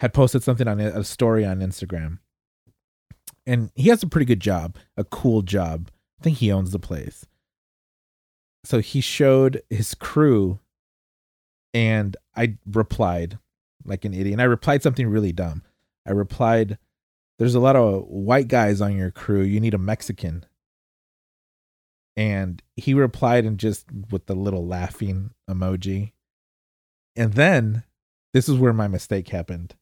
[0.00, 2.18] had posted something on a story on Instagram.
[3.48, 5.90] And he has a pretty good job, a cool job.
[6.20, 7.24] I think he owns the place.
[8.62, 10.60] So he showed his crew
[11.72, 13.38] and I replied
[13.86, 14.34] like an idiot.
[14.34, 15.62] And I replied something really dumb.
[16.06, 16.76] I replied,
[17.38, 19.40] There's a lot of white guys on your crew.
[19.40, 20.44] You need a Mexican.
[22.18, 26.12] And he replied and just with the little laughing emoji.
[27.16, 27.84] And then
[28.34, 29.74] this is where my mistake happened.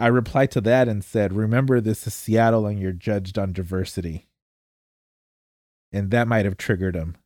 [0.00, 4.26] I replied to that and said, Remember, this is Seattle and you're judged on diversity.
[5.92, 7.16] And that might have triggered him.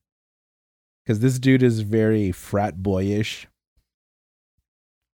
[1.05, 3.47] Because this dude is very frat boyish.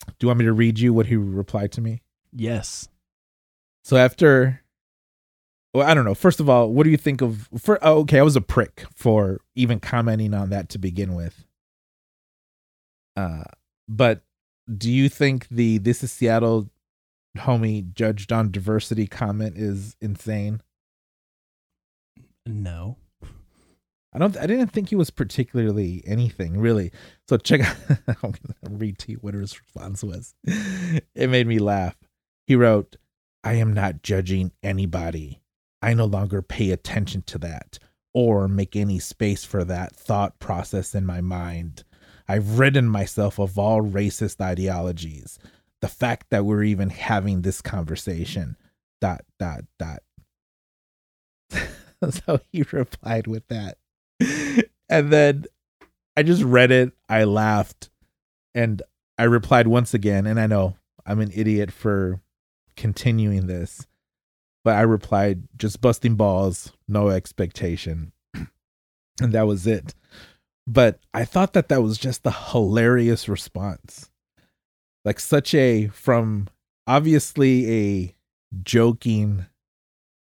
[0.07, 2.03] Do you want me to read you what he replied to me?
[2.33, 2.89] Yes.
[3.83, 4.63] So after,
[5.75, 6.15] well, I don't know.
[6.15, 7.49] First of all, what do you think of?
[7.59, 11.45] For oh, okay, I was a prick for even commenting on that to begin with.
[13.17, 13.45] Uh,
[13.89, 14.23] but
[14.77, 16.69] do you think the "This is Seattle"
[17.39, 20.61] homie judged on diversity comment is insane?
[22.47, 22.97] No.
[24.13, 24.37] I don't.
[24.39, 26.93] I didn't think he was particularly anything really.
[27.29, 27.77] So check out.
[28.09, 30.35] I'm gonna read to you what his response was.
[31.15, 31.97] It made me laugh.
[32.47, 32.97] He wrote,
[33.45, 35.43] "I am not judging anybody.
[35.83, 37.79] I no longer pay attention to that
[38.15, 41.85] or make any space for that thought process in my mind.
[42.27, 45.39] I've ridden myself of all racist ideologies.
[45.81, 48.57] The fact that we're even having this conversation.
[49.01, 50.03] Dot dot dot.
[52.11, 53.79] so he replied with that.
[54.89, 55.45] And then
[56.17, 57.91] I just read it, I laughed,
[58.55, 58.83] and
[59.19, 60.77] I replied once again, and I know
[61.07, 62.21] I'm an idiot for
[62.77, 63.87] continuing this,
[64.65, 68.13] but I replied just busting balls, no expectation.
[68.35, 69.95] and that was it.
[70.67, 74.11] But I thought that that was just a hilarious response.
[75.05, 76.49] Like such a from
[76.87, 78.17] obviously a
[78.63, 79.47] joking,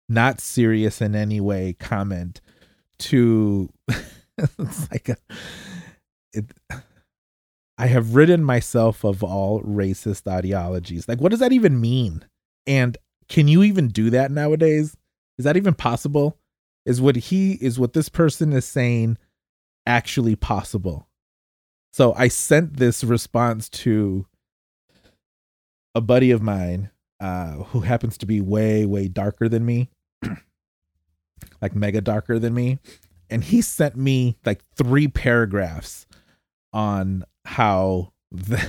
[0.09, 2.41] not serious in any way comment
[2.99, 3.71] to
[4.37, 5.17] it's like a
[6.33, 6.45] it
[7.77, 11.07] I have ridden myself of all racist ideologies.
[11.07, 12.25] Like what does that even mean?
[12.65, 12.97] And
[13.29, 14.97] can you even do that nowadays?
[15.37, 16.37] Is that even possible?
[16.85, 19.17] Is what he is what this person is saying
[19.85, 21.07] actually possible?
[21.93, 24.25] So I sent this response to
[25.97, 26.89] a buddy of mine
[27.19, 29.89] uh, who happens to be way way darker than me
[31.61, 32.79] like mega darker than me
[33.29, 36.05] and he sent me like three paragraphs
[36.73, 38.63] on how the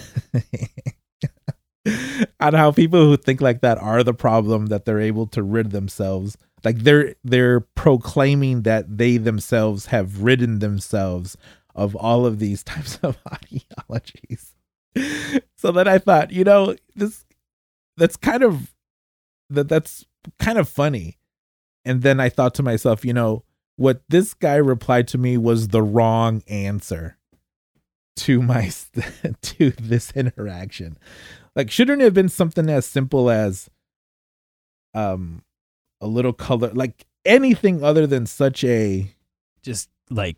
[2.41, 5.71] on how people who think like that are the problem that they're able to rid
[5.71, 6.37] themselves.
[6.65, 11.37] Like they're they're proclaiming that they themselves have ridden themselves
[11.75, 14.55] of all of these types of ideologies
[15.59, 17.25] so then i thought you know this
[17.97, 18.75] that's kind of
[19.51, 20.07] that that's
[20.39, 21.19] kind of funny
[21.85, 23.45] and then i thought to myself you know
[23.77, 27.17] what this guy replied to me was the wrong answer
[28.17, 28.71] to my
[29.43, 30.99] to this interaction
[31.55, 33.69] like shouldn't it have been something as simple as
[34.95, 35.43] um
[36.01, 39.15] a little color like anything other than such a
[39.63, 40.37] Just like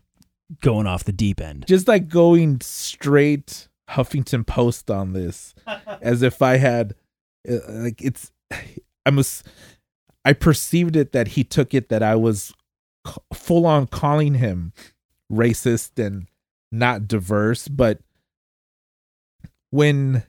[0.61, 1.65] going off the deep end.
[1.67, 5.53] just like going straight Huffington Post on this
[6.01, 6.95] as if I had
[7.49, 8.31] uh, like it's
[10.23, 12.53] I perceived it that he took it that I was
[13.33, 14.73] full on calling him
[15.31, 16.27] racist and
[16.71, 17.99] not diverse but
[19.71, 20.23] when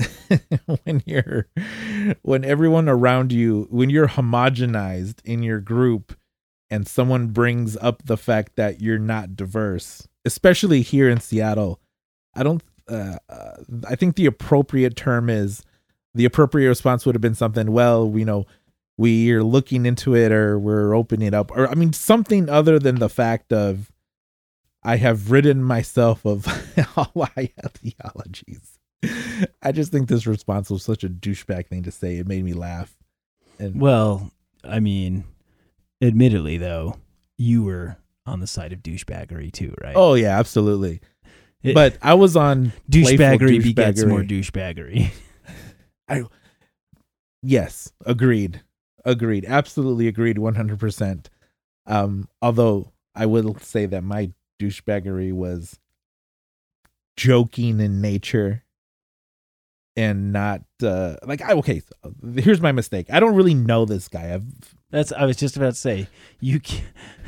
[0.84, 1.46] when you're
[2.22, 6.16] when everyone around you when you're homogenized in your group
[6.70, 11.80] and someone brings up the fact that you're not diverse especially here in Seattle
[12.34, 13.56] I don't uh, uh,
[13.88, 15.62] I think the appropriate term is
[16.14, 18.46] the appropriate response would have been something well we know
[18.98, 22.96] we're looking into it or we're opening it up or I mean something other than
[22.96, 23.90] the fact of
[24.82, 26.46] I have ridden myself of
[26.96, 28.78] all my ideologies.
[29.62, 32.16] I just think this response was such a douchebag thing to say.
[32.16, 32.96] It made me laugh.
[33.58, 34.30] And Well,
[34.64, 35.24] I mean,
[36.00, 36.96] admittedly though,
[37.38, 39.94] you were on the side of douchebaggery too, right?
[39.96, 41.00] oh yeah, absolutely.
[41.62, 44.08] It- But I was on playful douchebaggery begets douchebaggery.
[44.08, 45.10] more douchebaggery.
[47.42, 48.62] Yes, agreed.
[49.04, 49.44] Agreed.
[49.46, 51.26] Absolutely agreed 100%.
[51.86, 55.80] Um although I will say that my douchebaggery was
[57.16, 58.62] joking in nature
[59.96, 63.06] and not uh like I okay, so here's my mistake.
[63.10, 64.32] I don't really know this guy.
[64.32, 64.44] I've
[64.90, 66.06] That's I was just about to say
[66.38, 66.60] you.
[66.60, 66.84] Can,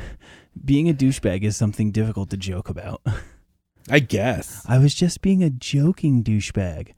[0.63, 3.01] being a douchebag is something difficult to joke about.
[3.89, 4.65] I guess.
[4.67, 6.93] I was just being a joking douchebag.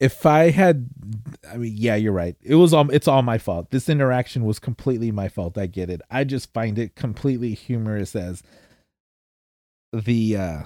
[0.00, 0.88] If I had
[1.50, 2.36] I mean, yeah, you're right.
[2.42, 3.70] It was all it's all my fault.
[3.70, 5.58] This interaction was completely my fault.
[5.58, 6.02] I get it.
[6.10, 8.42] I just find it completely humorous as
[9.92, 10.62] the uh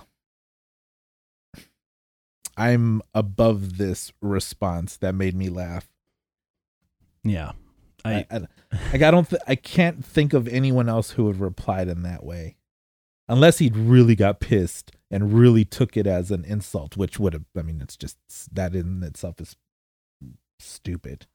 [2.56, 5.88] I'm above this response that made me laugh.
[7.24, 7.52] Yeah,
[8.04, 8.40] I, I I,
[8.92, 12.24] like I don't th- I can't think of anyone else who would replied in that
[12.24, 12.56] way.
[13.28, 17.44] Unless he'd really got pissed and really took it as an insult, which would have
[17.56, 18.16] I mean it's just
[18.52, 19.54] that in itself is
[20.58, 21.26] stupid.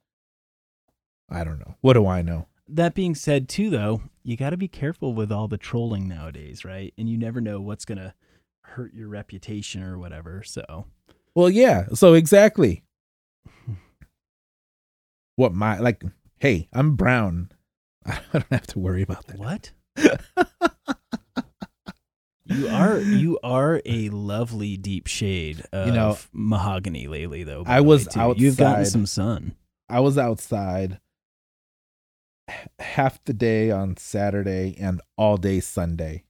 [1.29, 1.75] I don't know.
[1.81, 2.47] What do I know?
[2.69, 6.65] that being said, too, though, you got to be careful with all the trolling nowadays,
[6.65, 6.93] right?
[6.97, 8.13] And you never know what's gonna
[8.61, 10.43] hurt your reputation or whatever.
[10.43, 10.85] So
[11.35, 11.87] Well, yeah.
[11.93, 12.83] So exactly.
[15.35, 16.03] What my like?
[16.39, 17.51] Hey, I'm brown.
[18.05, 19.37] I don't have to worry about that.
[19.37, 19.71] what?
[22.57, 27.63] You are you are a lovely deep shade of You know, mahogany lately, though.
[27.65, 28.33] I was too.
[28.37, 29.55] You've gotten some sun.
[29.89, 30.99] I was outside
[32.79, 36.23] half the day on Saturday and all day Sunday.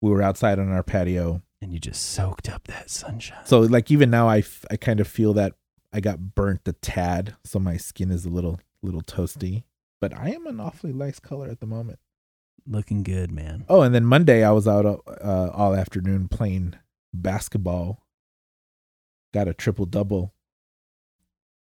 [0.00, 1.42] We were outside on our patio.
[1.62, 3.44] and you just soaked up that sunshine.
[3.46, 5.54] So like even now I, f- I kind of feel that
[5.92, 9.64] I got burnt a tad, so my skin is a little little toasty.
[10.00, 11.98] but I am an awfully nice color at the moment.
[12.66, 13.64] Looking good, man.
[13.68, 16.74] Oh, and then Monday I was out uh, all afternoon playing
[17.12, 18.02] basketball.
[19.34, 20.34] Got a triple double.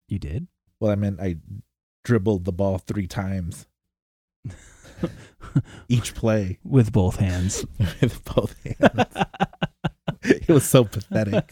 [0.07, 0.47] You did?
[0.79, 1.37] Well, I meant I
[2.03, 3.67] dribbled the ball three times
[5.89, 7.65] each play With both hands.
[8.01, 9.07] with both hands.
[10.23, 11.49] it was so pathetic.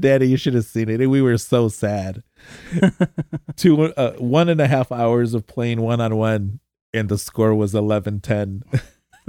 [0.00, 1.06] Daddy, you should have seen it.
[1.06, 2.22] We were so sad.
[3.56, 6.60] Two, uh, one and a half hours of playing one on one,
[6.98, 8.62] and the score was 11 10.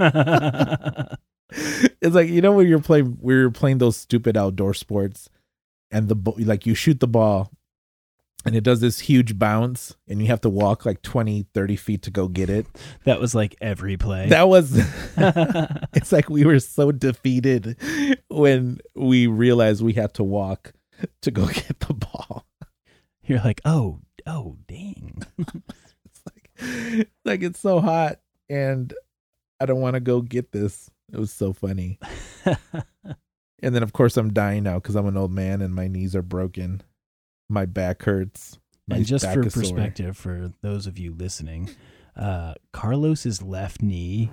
[0.00, 5.28] it's like, you know, when you're playing, we were playing those stupid outdoor sports,
[5.90, 7.50] and the, like, you shoot the ball,
[8.44, 12.02] and it does this huge bounce, and you have to walk like 20, 30 feet
[12.02, 12.66] to go get it.
[13.04, 14.28] that was like every play.
[14.28, 14.72] That was.
[15.94, 17.76] it's like we were so defeated
[18.28, 20.72] when we realized we had to walk
[21.22, 22.46] to go get the ball.
[23.22, 25.22] You're like, oh, oh, dang.
[27.24, 28.92] Like, it's so hot, and
[29.60, 30.90] I don't want to go get this.
[31.12, 31.98] It was so funny.
[33.62, 36.16] And then, of course, I'm dying now because I'm an old man and my knees
[36.16, 36.82] are broken.
[37.48, 38.58] My back hurts.
[38.88, 41.70] My and just for perspective, for those of you listening,
[42.16, 44.30] uh, Carlos's left knee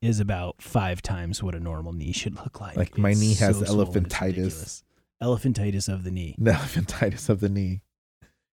[0.00, 2.76] is about five times what a normal knee should look like.
[2.76, 4.82] Like, my It's knee has so elephantitis.
[5.22, 6.34] Elephantitis of the knee.
[6.38, 7.82] the elephantitis of the knee.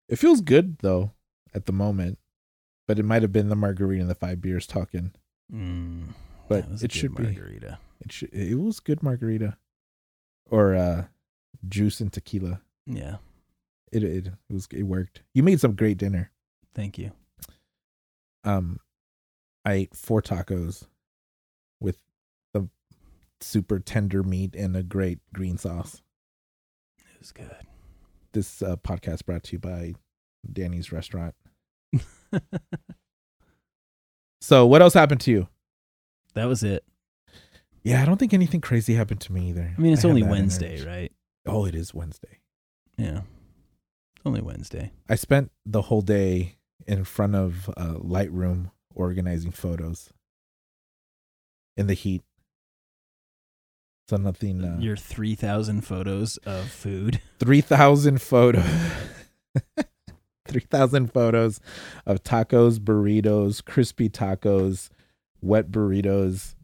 [0.08, 1.12] It feels good though
[1.54, 2.18] at the moment,
[2.88, 5.12] but it might have been the margarita and the five beers talking.
[5.52, 6.14] Mm,
[6.48, 7.22] But it should be.
[7.22, 7.78] margarita.
[8.00, 9.56] It sh- it was good margarita,
[10.50, 11.04] or uh,
[11.68, 12.60] juice and tequila.
[12.86, 13.16] Yeah,
[13.92, 15.22] It it it was it worked.
[15.34, 16.32] You made some great dinner.
[16.74, 17.12] thank you.
[18.44, 18.78] Um,
[19.64, 20.86] I ate four tacos
[21.80, 21.98] with
[22.54, 22.68] the
[23.40, 26.02] super tender meat and a great green sauce.
[26.98, 27.54] It was good.
[28.32, 29.94] This uh, podcast brought to you by
[30.50, 31.34] Danny's Restaurant.
[34.40, 35.48] So, what else happened to you?
[36.34, 36.84] that was it.
[37.82, 39.74] Yeah, I don't think anything crazy happened to me either.
[39.76, 40.86] I mean, it's have only Wednesday, energy.
[40.86, 41.12] right?
[41.46, 42.38] Oh, it is Wednesday.
[42.96, 43.22] Yeah,
[44.24, 44.92] only Wednesday.
[45.08, 50.10] I spent the whole day in front of uh, Lightroom organizing photos
[51.76, 52.22] in the heat.
[54.08, 54.64] So nothing.
[54.64, 57.20] Uh, Your three thousand photos of food.
[57.38, 58.64] three thousand photos.
[60.48, 61.60] three thousand photos
[62.06, 64.88] of tacos, burritos, crispy tacos,
[65.40, 66.56] wet burritos,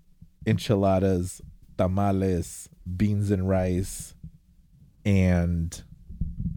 [0.47, 1.41] enchiladas,
[1.79, 4.15] tamales, beans and rice,
[5.05, 5.83] and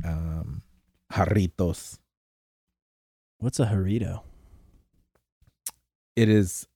[0.05, 0.63] um,
[1.11, 1.99] jarritos.
[3.39, 4.21] What's a burrito?
[6.15, 6.67] It is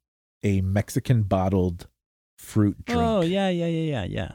[0.43, 1.87] a Mexican bottled
[2.37, 3.01] fruit drink.
[3.01, 4.31] Oh yeah, yeah, yeah, yeah, yeah.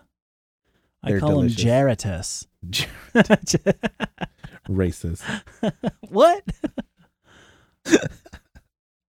[1.02, 2.46] I They're call delicious.
[2.62, 4.28] them Jaratus.
[4.68, 5.22] Racist.
[6.08, 6.42] what?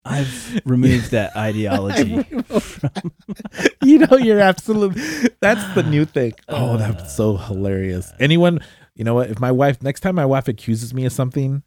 [0.04, 2.26] I've removed that ideology.
[3.82, 5.02] you know, you're absolutely.
[5.40, 6.34] That's the new thing.
[6.48, 8.12] Uh, oh, that's so hilarious.
[8.20, 8.60] Anyone,
[8.94, 9.30] you know what?
[9.30, 11.62] If my wife, next time my wife accuses me of something,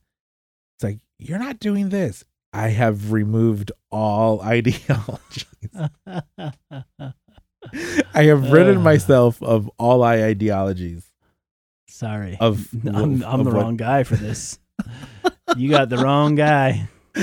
[0.76, 2.24] it's like, you're not doing this.
[2.54, 5.48] I have removed all ideologies.
[8.14, 8.84] I have ridden Ugh.
[8.84, 11.10] myself of all I ideologies.
[11.98, 13.54] Sorry, Of- I'm, I'm of the what?
[13.62, 14.60] wrong guy for this.
[15.58, 16.88] you got the wrong guy.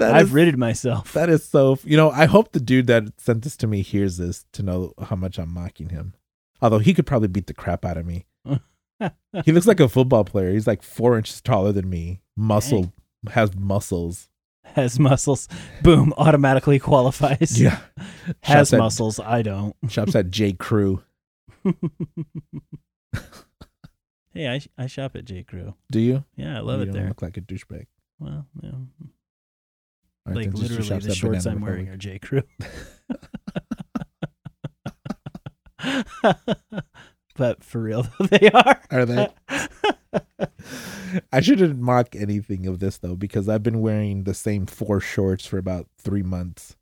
[0.00, 1.12] I've is- ridded myself.
[1.14, 1.76] That is so.
[1.82, 4.92] You know, I hope the dude that sent this to me hears this to know
[5.02, 6.14] how much I'm mocking him.
[6.60, 8.26] Although he could probably beat the crap out of me.
[9.44, 10.52] he looks like a football player.
[10.52, 12.20] He's like four inches taller than me.
[12.36, 12.92] Muscle
[13.32, 14.28] has muscles.
[14.62, 15.48] Has muscles.
[15.82, 17.60] Boom, automatically qualifies.
[17.60, 17.80] Yeah.
[18.44, 19.18] Has Shops at- muscles.
[19.18, 19.74] I don't.
[19.88, 21.02] Shops at J Crew.
[24.34, 25.74] Hey, I I shop at J Crew.
[25.90, 26.24] Do you?
[26.36, 27.08] Yeah, I love you it don't there.
[27.08, 27.86] Look like a douchebag.
[28.18, 28.70] Well, yeah.
[30.24, 31.94] Right, like then just do literally the shorts I'm wearing Republic.
[31.94, 32.42] are J Crew.
[37.36, 38.80] but for real though, they are.
[38.90, 39.28] Are they?
[41.32, 45.44] I shouldn't mock anything of this though because I've been wearing the same four shorts
[45.46, 46.76] for about three months.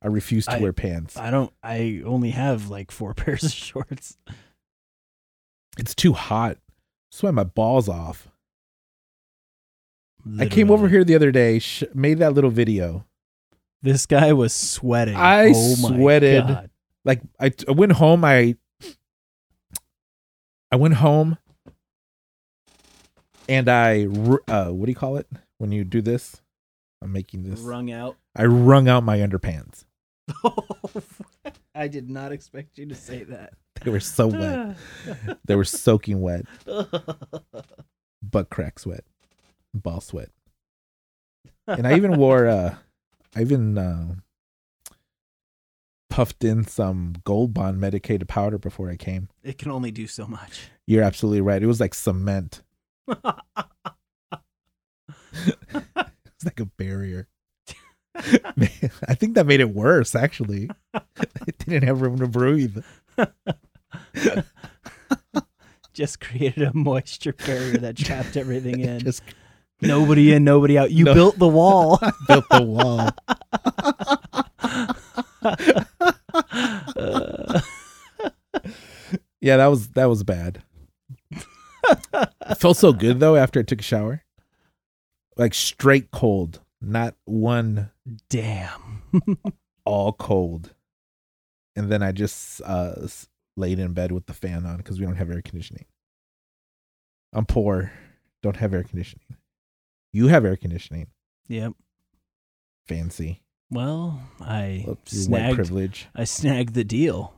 [0.00, 1.16] I refuse to I- wear pants.
[1.16, 1.52] I don't.
[1.62, 4.16] I only have like four pairs of shorts.
[5.78, 6.58] It's too hot.
[7.10, 8.28] Sweat my balls off.
[10.38, 13.06] I came over here the other day, sh- made that little video.
[13.80, 15.16] This guy was sweating.
[15.16, 16.44] I oh sweated.
[17.04, 18.24] Like I, I went home.
[18.24, 18.56] I
[20.70, 21.38] I went home,
[23.48, 24.04] and I
[24.48, 25.26] uh, what do you call it
[25.58, 26.42] when you do this?
[27.00, 27.60] I'm making this.
[27.60, 28.16] Wrung out.
[28.36, 29.84] I wrung out my underpants.
[31.74, 33.54] I did not expect you to say that.
[33.84, 34.76] They were so wet.
[35.44, 36.44] They were soaking wet.
[38.22, 39.04] Butt crack sweat,
[39.74, 40.30] ball sweat.
[41.66, 42.74] and I even wore uh
[43.36, 44.14] I even uh,
[46.10, 49.28] puffed in some gold bond medicated powder before I came.
[49.42, 50.68] It can only do so much.
[50.86, 51.62] You're absolutely right.
[51.62, 52.62] It was like cement.
[56.40, 57.26] It's like a barrier.
[58.14, 60.70] I think that made it worse actually.
[60.94, 62.78] it didn't have room to breathe.
[65.92, 69.00] Just created a moisture barrier that trapped everything in.
[69.00, 69.22] Just
[69.80, 70.90] nobody in, nobody out.
[70.92, 71.14] You No.
[71.14, 71.98] built the wall.
[72.28, 73.10] built the wall.
[76.96, 77.60] Uh,
[79.40, 80.62] Yeah, that was that was bad.
[81.30, 84.24] it felt so good though after I took a shower.
[85.36, 87.90] Like straight cold, not one
[88.28, 89.02] damn.
[89.84, 90.74] all cold.
[91.76, 93.06] And then I just uh
[93.58, 95.84] laid in bed with the fan on because we don't have air conditioning.
[97.32, 97.92] I'm poor,
[98.42, 99.36] don't have air conditioning.
[100.12, 101.08] You have air conditioning,
[101.48, 101.74] Yep.
[102.86, 106.08] fancy, Well, I Look, your white privilege.
[106.14, 107.34] I snagged the deal.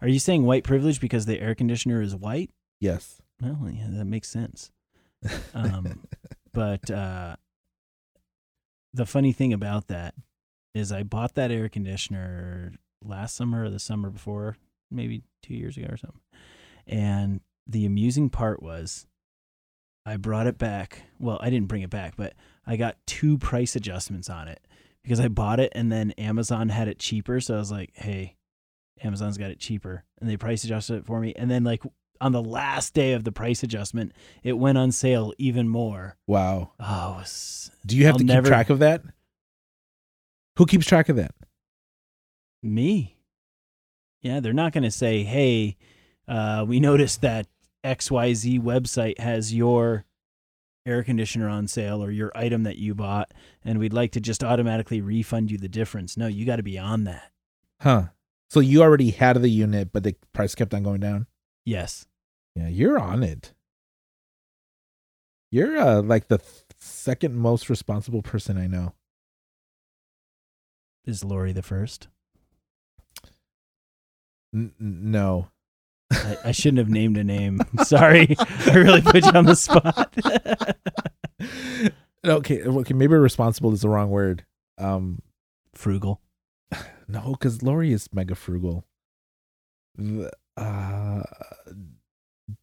[0.00, 2.50] Are you saying white privilege because the air conditioner is white?
[2.80, 3.20] Yes.
[3.40, 4.70] Well, yeah, that makes sense.
[5.54, 6.00] Um,
[6.52, 7.36] but uh,
[8.92, 10.14] the funny thing about that
[10.74, 12.72] is I bought that air conditioner
[13.04, 14.56] last summer or the summer before,
[14.90, 16.20] maybe two years ago or something.
[16.86, 19.06] And the amusing part was
[20.06, 21.02] I brought it back.
[21.18, 22.34] Well, I didn't bring it back, but
[22.66, 24.60] I got two price adjustments on it
[25.02, 27.40] because I bought it and then Amazon had it cheaper.
[27.40, 28.36] So I was like, hey,
[29.02, 30.04] Amazon's got it cheaper.
[30.20, 31.32] And they price adjusted it for me.
[31.36, 31.82] And then, like,
[32.20, 34.12] on the last day of the price adjustment,
[34.42, 36.16] it went on sale even more.
[36.26, 36.72] wow.
[36.80, 39.02] Oh, was Do you have I'll to keep never- track of that?
[40.58, 41.34] Who keeps track of that?
[42.62, 43.16] me.
[44.22, 45.76] Yeah, they're not going to say, hey,
[46.28, 47.46] uh, we noticed that
[47.84, 50.04] XYZ website has your
[50.86, 53.32] air conditioner on sale or your item that you bought,
[53.64, 56.16] and we'd like to just automatically refund you the difference.
[56.16, 57.30] No, you got to be on that.
[57.80, 58.04] Huh.
[58.50, 61.26] So you already had the unit, but the price kept on going down?
[61.64, 62.06] Yes.
[62.56, 63.54] Yeah, you're on it.
[65.52, 68.94] You're uh, like the th- second most responsible person I know.
[71.04, 72.08] Is Lori the first?
[74.54, 75.48] N- no.
[76.12, 77.60] I, I shouldn't have named a name.
[77.84, 78.34] Sorry.
[78.66, 80.12] I really put you on the spot.
[82.26, 84.44] okay, okay, maybe responsible is the wrong word.
[84.78, 85.22] Um,
[85.74, 86.20] Frugal.
[87.08, 88.84] no, because Lori is mega frugal.
[90.56, 91.22] Uh,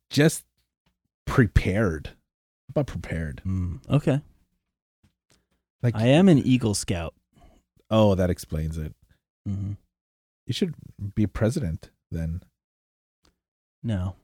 [0.09, 0.43] just
[1.25, 2.07] prepared.
[2.07, 3.41] How about prepared?
[3.45, 4.21] Mm, okay.
[5.81, 7.13] Like, I am an Eagle Scout.
[7.89, 8.93] oh, that explains it.
[9.45, 9.73] hmm
[10.47, 10.73] You should
[11.13, 12.41] be president then.
[13.83, 14.15] No.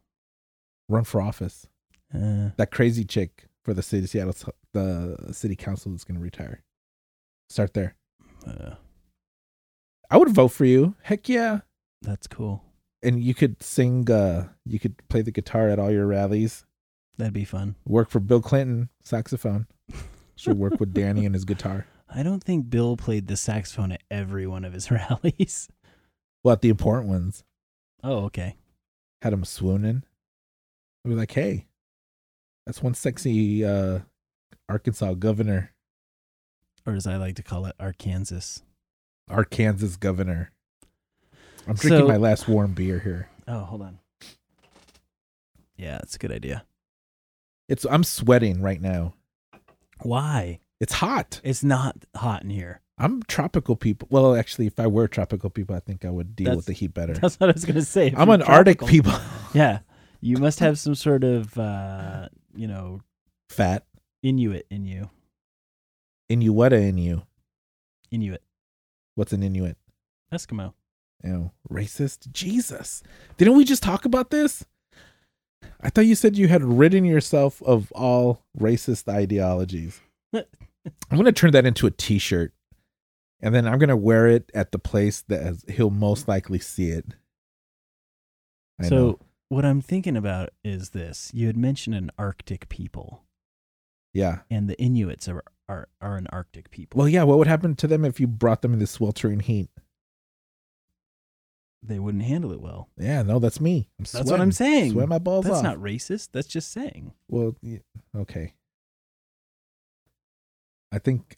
[0.90, 1.68] Run for office.
[2.14, 4.34] Uh, That crazy chick for the city of Seattle,
[4.74, 6.64] the city council is going to retire.
[7.50, 7.96] Start there.
[8.48, 8.76] uh,
[10.10, 10.96] I would vote for you.
[11.04, 11.60] Heck yeah.
[12.02, 12.64] that's cool.
[13.02, 14.10] And you could sing.
[14.10, 16.66] uh You could play the guitar at all your rallies.
[17.18, 17.76] That'd be fun.
[17.86, 19.68] Work for Bill Clinton, saxophone.
[20.36, 21.86] Should work with Danny and his guitar.
[22.10, 25.70] I don't think Bill played the saxophone at every one of his rallies.
[26.44, 27.44] Well, at the important ones,
[28.04, 28.58] Oh, okay.
[29.22, 30.04] had him swooning.
[31.06, 31.68] I was like, hey,
[32.66, 34.00] that's one sexy uh
[34.70, 35.72] Arkansas governor,
[36.86, 38.62] Or as I like to call it, Arkansas.
[39.30, 40.52] Arkansas governor.
[41.68, 43.30] I'm drinking So- my last warm beer here.
[43.48, 44.00] Oh, hold on.
[45.78, 46.66] Yeah, that's a good idea.
[47.70, 49.14] It's I'm sweating right now.
[50.02, 50.60] Why?
[50.80, 51.40] It's hot.
[51.44, 52.82] It's not hot in here.
[52.98, 54.08] I'm tropical people.
[54.12, 56.74] Well, actually, if I were tropical people, I think I would deal That's- with the
[56.74, 57.14] heat better.
[57.14, 58.08] That's what I was going to say.
[58.08, 59.14] If I'm an Arctic people.
[59.54, 59.80] Yeah.
[60.20, 63.02] You must have some sort of, uh, you know,
[63.50, 63.86] Fat.
[64.24, 65.10] Inuit in you.
[66.32, 67.24] Inuita in you.
[68.10, 68.42] Inuit.
[69.16, 69.78] What's an Inuit?
[70.34, 70.74] Eskimo.
[71.24, 72.32] You racist?
[72.32, 73.04] Jesus.
[73.38, 74.66] Didn't we just talk about this?
[75.82, 80.02] I thought you said you had ridden yourself of all racist ideologies.
[80.34, 80.46] I'm
[81.26, 82.54] to turn that into a t shirt.
[83.44, 86.90] And then I'm going to wear it at the place that he'll most likely see
[86.90, 87.06] it.
[88.82, 89.20] I so know.
[89.50, 91.30] what I'm thinking about is this.
[91.34, 93.24] You had mentioned an Arctic people,
[94.14, 94.40] Yeah.
[94.50, 96.98] and the Inuits are are, are an Arctic people.
[97.00, 97.24] Well, yeah.
[97.24, 99.70] What would happen to them if you brought them in the sweltering heat?
[101.86, 102.88] they wouldn't handle it well.
[102.98, 103.90] Yeah, no, that's me.
[104.00, 104.92] I'm That's what I'm saying.
[104.94, 105.64] Sweat my balls That's off.
[105.64, 106.30] not racist.
[106.32, 107.12] That's just saying.
[107.28, 107.82] Well, y-
[108.16, 108.54] okay.
[110.94, 111.38] I think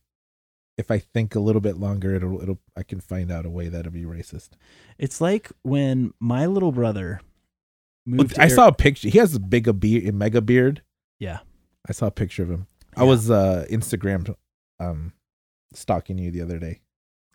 [0.77, 3.67] if I think a little bit longer, it'll it'll I can find out a way
[3.69, 4.49] that'll be racist.
[4.97, 7.21] It's like when my little brother
[8.05, 8.35] moved.
[8.35, 9.09] to I Ar- saw a picture.
[9.09, 10.81] He has a big a beard, a mega beard.
[11.19, 11.39] Yeah.
[11.87, 12.67] I saw a picture of him.
[12.97, 14.33] I was uh Instagrammed
[14.79, 15.13] um
[15.73, 16.81] stalking you the other day.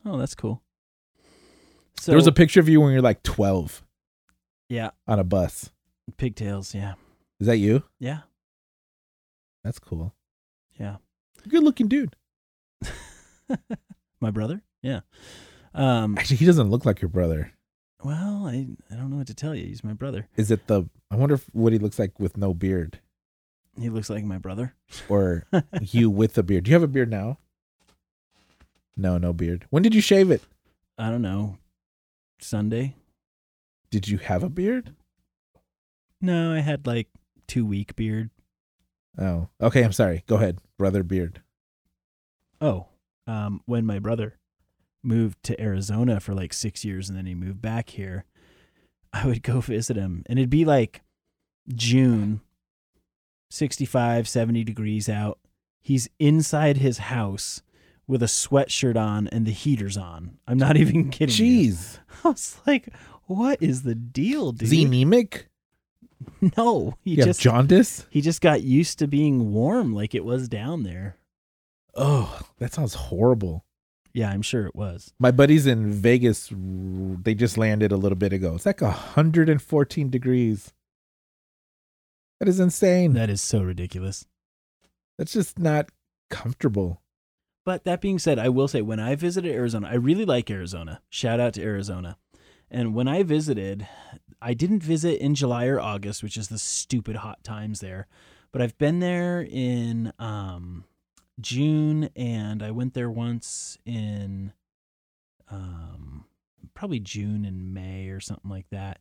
[0.04, 0.62] Oh, that's cool.
[1.98, 3.82] So there was a picture of you when you're like 12
[4.70, 5.70] yeah, on a bus.
[6.16, 6.74] pigtails.
[6.74, 6.94] Yeah,
[7.40, 7.82] Is that you?
[7.98, 8.20] yeah,
[9.64, 10.14] That's cool.
[10.78, 10.96] yeah.
[11.48, 12.16] Good looking dude.
[14.20, 14.62] My brother.
[14.82, 15.00] Yeah.
[15.74, 16.16] Um.
[16.18, 17.52] Actually, he doesn't look like your brother.
[18.02, 19.66] Well, I I don't know what to tell you.
[19.66, 20.26] He's my brother.
[20.36, 20.88] Is it the?
[21.10, 23.00] I wonder if, what he looks like with no beard,
[23.78, 24.74] He looks like my brother.
[25.08, 25.44] or
[25.80, 26.64] you with a beard.
[26.64, 27.38] Do you have a beard now?
[28.96, 29.66] No, no beard.
[29.70, 30.42] When did you shave it?
[30.98, 31.58] I don't know.
[32.40, 32.94] Sunday?
[33.90, 34.94] Did you have a beard?
[36.20, 37.08] No, I had like
[37.46, 38.30] two week beard.
[39.18, 39.82] Oh, okay.
[39.82, 40.24] I'm sorry.
[40.26, 41.42] Go ahead, brother beard.
[42.60, 42.86] Oh,
[43.30, 44.38] um, when my brother
[45.02, 48.24] moved to Arizona for like six years and then he moved back here,
[49.12, 51.02] I would go visit him and it'd be like
[51.68, 52.40] June,
[53.50, 55.38] 65, 70 degrees out.
[55.80, 57.62] He's inside his house
[58.06, 60.38] with a sweatshirt on and the heater's on.
[60.46, 61.46] I'm not even kidding.
[61.46, 61.70] you.
[61.72, 62.88] Jeez, I was like,
[63.26, 64.64] what is the deal, dude?
[64.64, 65.46] is he anemic?
[66.56, 68.06] no, he You just jaundice.
[68.10, 71.16] he just got used to being warm like it was down there.
[71.94, 73.64] Oh, that sounds horrible.
[74.12, 75.12] Yeah, I'm sure it was.
[75.18, 78.54] My buddies in Vegas, they just landed a little bit ago.
[78.56, 80.72] It's like 114 degrees.
[82.40, 83.12] That is insane.
[83.12, 84.26] That is so ridiculous.
[85.18, 85.90] That's just not
[86.30, 87.02] comfortable.
[87.64, 91.02] But that being said, I will say when I visited Arizona, I really like Arizona.
[91.10, 92.16] Shout out to Arizona.
[92.70, 93.86] And when I visited,
[94.40, 98.06] I didn't visit in July or August, which is the stupid hot times there.
[98.52, 100.84] But I've been there in um,
[101.40, 104.52] June, and I went there once in
[105.50, 106.24] um,
[106.74, 109.00] probably June and May or something like that.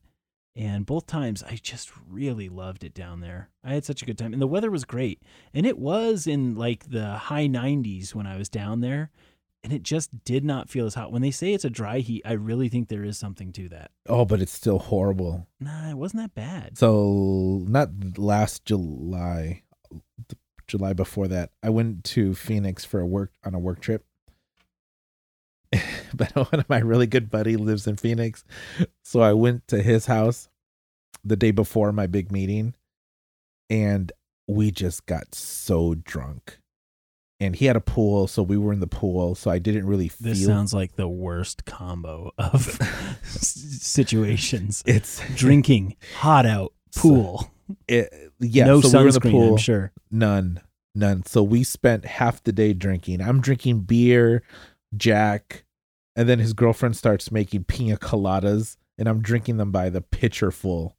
[0.56, 3.50] And both times I just really loved it down there.
[3.64, 4.34] I had such a good time.
[4.34, 5.22] And the weather was great.
[5.54, 9.12] And it was in like the high 90s when I was down there.
[9.64, 11.12] And it just did not feel as hot.
[11.12, 13.92] When they say it's a dry heat, I really think there is something to that.
[14.08, 15.48] Oh, but it's still horrible.
[15.60, 16.78] Nah, it wasn't that bad.
[16.78, 19.64] So, not last July,
[20.70, 24.06] July before that, I went to Phoenix for a work on a work trip.
[26.14, 28.44] but one of my really good buddy lives in Phoenix,
[29.04, 30.50] so I went to his house
[31.24, 32.76] the day before my big meeting,
[33.70, 34.12] and
[34.48, 36.60] we just got so drunk.
[37.42, 39.34] And he had a pool, so we were in the pool.
[39.34, 40.34] So I didn't really feel.
[40.34, 42.64] This sounds like the worst combo of
[43.24, 44.84] situations.
[44.86, 47.50] it's Drinking, hot out, pool.
[47.88, 48.66] It, yeah.
[48.66, 49.52] no so we were in the sunscreen, pool.
[49.52, 49.92] I'm sure.
[50.12, 50.62] None,
[50.96, 51.26] none.
[51.26, 53.22] So we spent half the day drinking.
[53.22, 54.44] I'm drinking beer,
[54.96, 55.64] Jack,
[56.16, 60.52] and then his girlfriend starts making pina coladas, and I'm drinking them by the pitcher
[60.52, 60.98] full.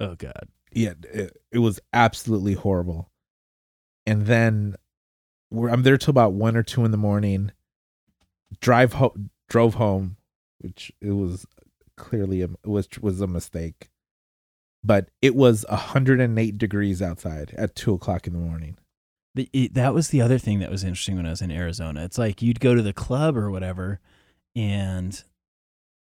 [0.00, 0.48] Oh, God.
[0.72, 3.10] Yeah, it, it was absolutely horrible.
[4.06, 4.76] And then
[5.50, 7.52] we're, I'm there till about one or two in the morning.
[8.60, 10.16] Drive home, drove home,
[10.58, 11.46] which it was
[11.96, 13.90] clearly a which was a mistake.
[14.84, 18.78] But it was 108 degrees outside at two o'clock in the morning.
[19.34, 22.04] The, it, that was the other thing that was interesting when I was in Arizona.
[22.04, 24.00] It's like you'd go to the club or whatever,
[24.56, 25.22] and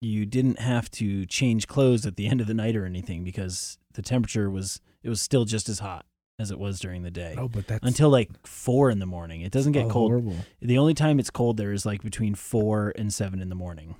[0.01, 3.77] you didn't have to change clothes at the end of the night or anything because
[3.93, 6.05] the temperature was it was still just as hot
[6.39, 9.41] as it was during the day Oh, but that's until like four in the morning.
[9.41, 10.11] It doesn't get so cold.
[10.11, 10.35] Horrible.
[10.61, 13.95] The only time it's cold there is like between four and seven in the morning.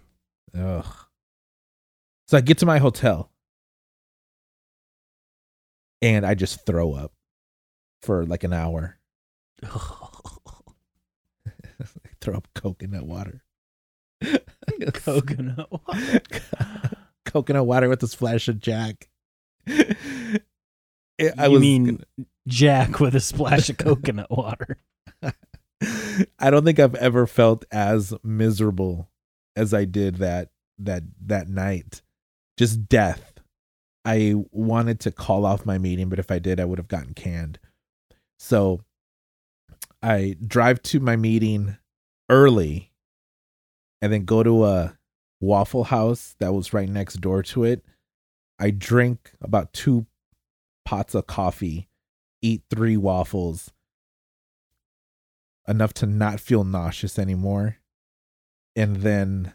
[0.57, 0.86] Ugh.
[2.28, 3.32] So I get to my hotel
[6.02, 7.12] and I just throw up
[8.02, 8.98] for like an hour.
[12.22, 13.43] throw up coconut water.
[14.93, 15.70] Coconut.
[17.26, 19.08] coconut water with a splash of Jack.
[19.66, 22.04] It- I you was mean
[22.48, 24.78] Jack with a splash of coconut water?
[26.39, 29.10] I don't think I've ever felt as miserable
[29.56, 32.02] as I did that that that night.
[32.58, 33.37] Just death.
[34.08, 37.14] I wanted to call off my meeting, but if I did, I would have gotten
[37.14, 37.60] canned.
[38.39, 38.80] So
[40.01, 41.76] I drive to my meeting
[42.30, 42.93] early
[44.01, 44.97] and then go to a
[45.41, 47.84] waffle house that was right next door to it.
[48.58, 50.05] I drink about two
[50.86, 51.89] pots of coffee,
[52.41, 53.72] eat three waffles,
[55.68, 57.80] enough to not feel nauseous anymore,
[58.74, 59.51] and then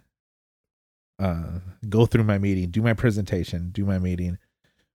[1.23, 4.39] uh, go through my meeting, do my presentation, do my meeting.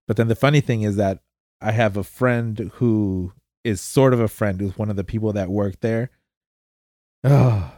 [0.06, 1.20] But then the funny thing is that
[1.60, 3.32] I have a friend who
[3.64, 6.10] is sort of a friend who's one of the people that work there.
[7.24, 7.72] Oh,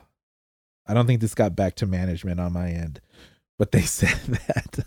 [0.87, 3.01] I don't think this got back to management on my end,
[3.57, 4.85] but they said that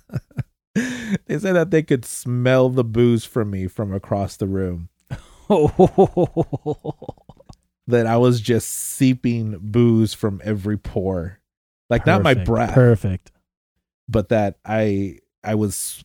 [1.27, 4.89] they said that they could smell the booze from me from across the room.
[7.87, 11.39] that I was just seeping booze from every pore.
[11.89, 13.31] Like not my breath, Perfect.
[14.09, 16.03] But that I I was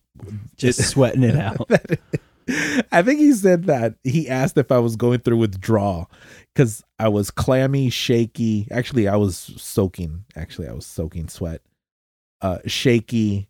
[0.57, 1.69] Just sweating it out.
[2.91, 6.11] I think he said that he asked if I was going through withdrawal
[6.55, 8.67] because I was clammy, shaky.
[8.71, 10.25] Actually, I was soaking.
[10.35, 11.61] Actually, I was soaking sweat.
[12.41, 13.49] Uh, shaky,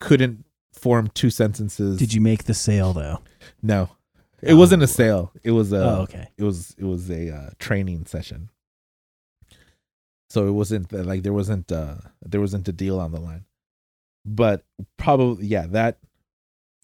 [0.00, 1.98] couldn't form two sentences.
[1.98, 3.20] Did you make the sale though?
[3.62, 3.90] No,
[4.42, 4.84] it wasn't Oh.
[4.84, 5.32] a sale.
[5.44, 5.76] It was a.
[5.84, 6.28] oh, okay.
[6.36, 8.48] It was it was a uh, training session.
[10.30, 13.44] So it wasn't uh, like there wasn't uh there wasn't a deal on the line.
[14.24, 14.64] But
[14.96, 15.98] probably yeah, that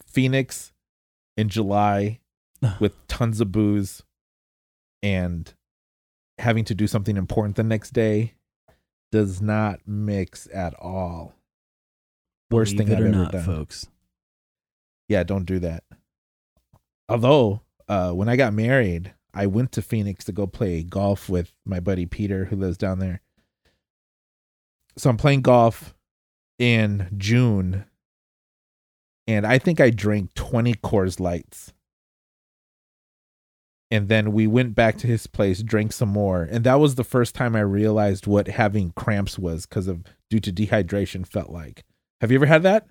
[0.06, 0.72] Phoenix
[1.36, 2.20] in July
[2.80, 4.02] with tons of booze
[5.02, 5.52] and
[6.38, 8.34] having to do something important the next day
[9.10, 11.34] does not mix at all.
[12.50, 13.44] Worst Believe thing I've ever not, done.
[13.44, 13.88] folks.
[15.08, 15.84] Yeah, don't do that.
[17.08, 21.52] Although, uh, when I got married, I went to Phoenix to go play golf with
[21.64, 23.22] my buddy Peter, who lives down there.
[24.96, 25.94] So I'm playing golf
[26.58, 27.84] in June,
[29.26, 31.72] and I think I drank 20 Coors Lights.
[33.90, 37.04] And then we went back to his place, drank some more, and that was the
[37.04, 41.84] first time I realized what having cramps was because of due to dehydration felt like.
[42.20, 42.86] Have you ever had that?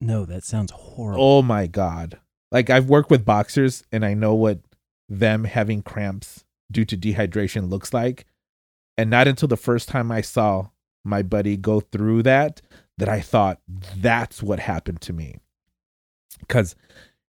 [0.00, 1.22] No, that sounds horrible.
[1.22, 2.20] Oh my god.
[2.52, 4.60] Like I've worked with boxers and I know what
[5.08, 8.26] them having cramps due to dehydration looks like.
[8.96, 10.68] And not until the first time I saw
[11.04, 12.60] my buddy go through that
[12.98, 13.60] that I thought
[13.96, 15.36] that's what happened to me.
[16.48, 16.74] Cuz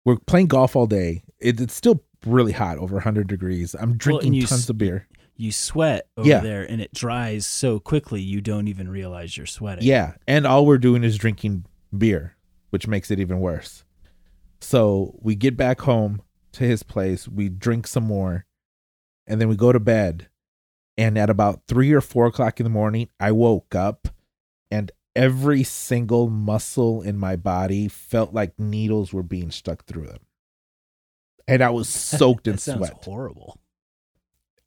[0.05, 1.23] we're playing golf all day.
[1.39, 3.75] It, it's still really hot, over 100 degrees.
[3.79, 5.07] I'm drinking you tons s- of beer.
[5.37, 6.41] You sweat over Yeah.
[6.41, 9.85] there and it dries so quickly you don't even realize you're sweating.
[9.85, 11.65] Yeah, and all we're doing is drinking
[11.97, 12.37] beer,
[12.71, 13.85] which makes it even worse.
[14.61, 16.21] So we get back home
[16.53, 18.45] to his place, we drink some more,
[19.27, 20.29] and then we go to bed.
[20.99, 24.09] And at about three or four o'clock in the morning, I woke up
[24.71, 30.21] and every single muscle in my body felt like needles were being stuck through them.
[31.49, 33.05] And I was soaked in sweat.
[33.05, 33.59] horrible.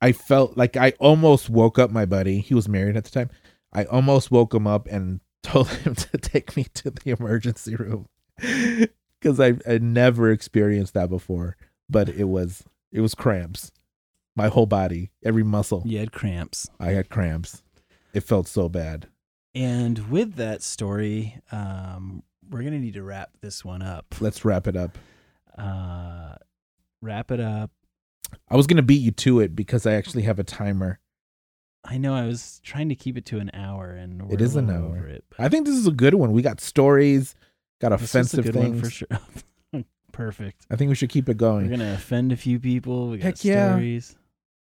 [0.02, 2.40] I felt like I almost woke up my buddy.
[2.40, 3.30] He was married at the time.
[3.72, 8.08] I almost woke him up and told him to take me to the emergency room
[8.38, 11.56] because I I never experienced that before.
[11.90, 13.72] But it was it was cramps.
[14.36, 15.84] My whole body, every muscle.
[15.86, 16.68] You had cramps.
[16.80, 17.62] I had cramps.
[18.14, 19.08] It felt so bad.
[19.56, 24.16] And with that story, um, we're gonna need to wrap this one up.
[24.20, 24.98] Let's wrap it up.
[25.58, 26.36] Uh,
[27.02, 27.72] wrap it up.
[28.50, 31.00] I was gonna beat you to it because I actually have a timer.
[31.86, 34.56] I know I was trying to keep it to an hour, and we're It is
[34.56, 34.86] an hour.
[34.98, 35.24] over it.
[35.38, 36.32] I think this is a good one.
[36.32, 37.36] We got stories,
[37.82, 38.72] got this is a offensive good things.
[38.72, 39.08] one for sure.
[40.14, 40.66] Perfect.
[40.72, 41.64] I think we should keep it going.
[41.64, 41.80] We're going.
[41.80, 43.10] gonna offend a few people.
[43.10, 43.72] We got Heck yeah.
[43.72, 44.16] stories.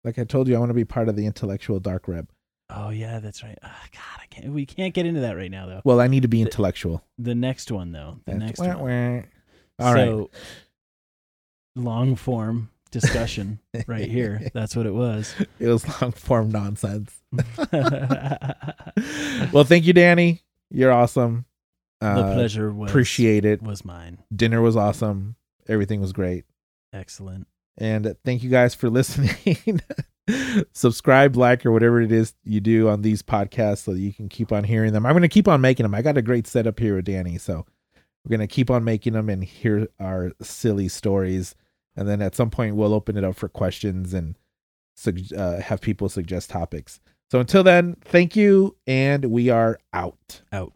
[0.04, 2.28] like I told you, I want to be part of the intellectual dark web.
[2.70, 3.58] Oh yeah, that's right.
[3.62, 4.52] Ah, God, I can't.
[4.52, 5.80] We can't get into that right now, though.
[5.84, 7.04] Well, I need to be intellectual.
[7.18, 8.18] The next one, though.
[8.26, 9.24] The That's- next wah, one.
[9.78, 9.86] wah.
[9.86, 10.04] All right.
[10.06, 10.30] so,
[11.76, 14.48] long form discussion right here.
[14.54, 15.34] That's what it was.
[15.60, 17.12] It was long form nonsense.
[19.52, 20.42] well, thank you, Danny.
[20.70, 21.44] You're awesome.
[22.00, 23.62] the Uh, pleasure was Appreciate it.
[23.62, 24.18] was mine.
[24.34, 25.36] Dinner was awesome.
[25.68, 26.44] Everything was great.
[26.92, 27.46] Excellent.
[27.78, 29.80] And thank you guys for listening.
[30.72, 34.28] Subscribe, like, or whatever it is you do on these podcasts so that you can
[34.28, 35.06] keep on hearing them.
[35.06, 35.94] I'm going to keep on making them.
[35.94, 37.38] I got a great setup here with Danny.
[37.38, 37.64] So
[38.24, 41.54] we're going to keep on making them and hear our silly stories.
[41.94, 44.36] And then at some point, we'll open it up for questions and
[45.36, 47.00] uh, have people suggest topics.
[47.30, 48.76] So until then, thank you.
[48.86, 50.42] And we are out.
[50.52, 50.72] Out.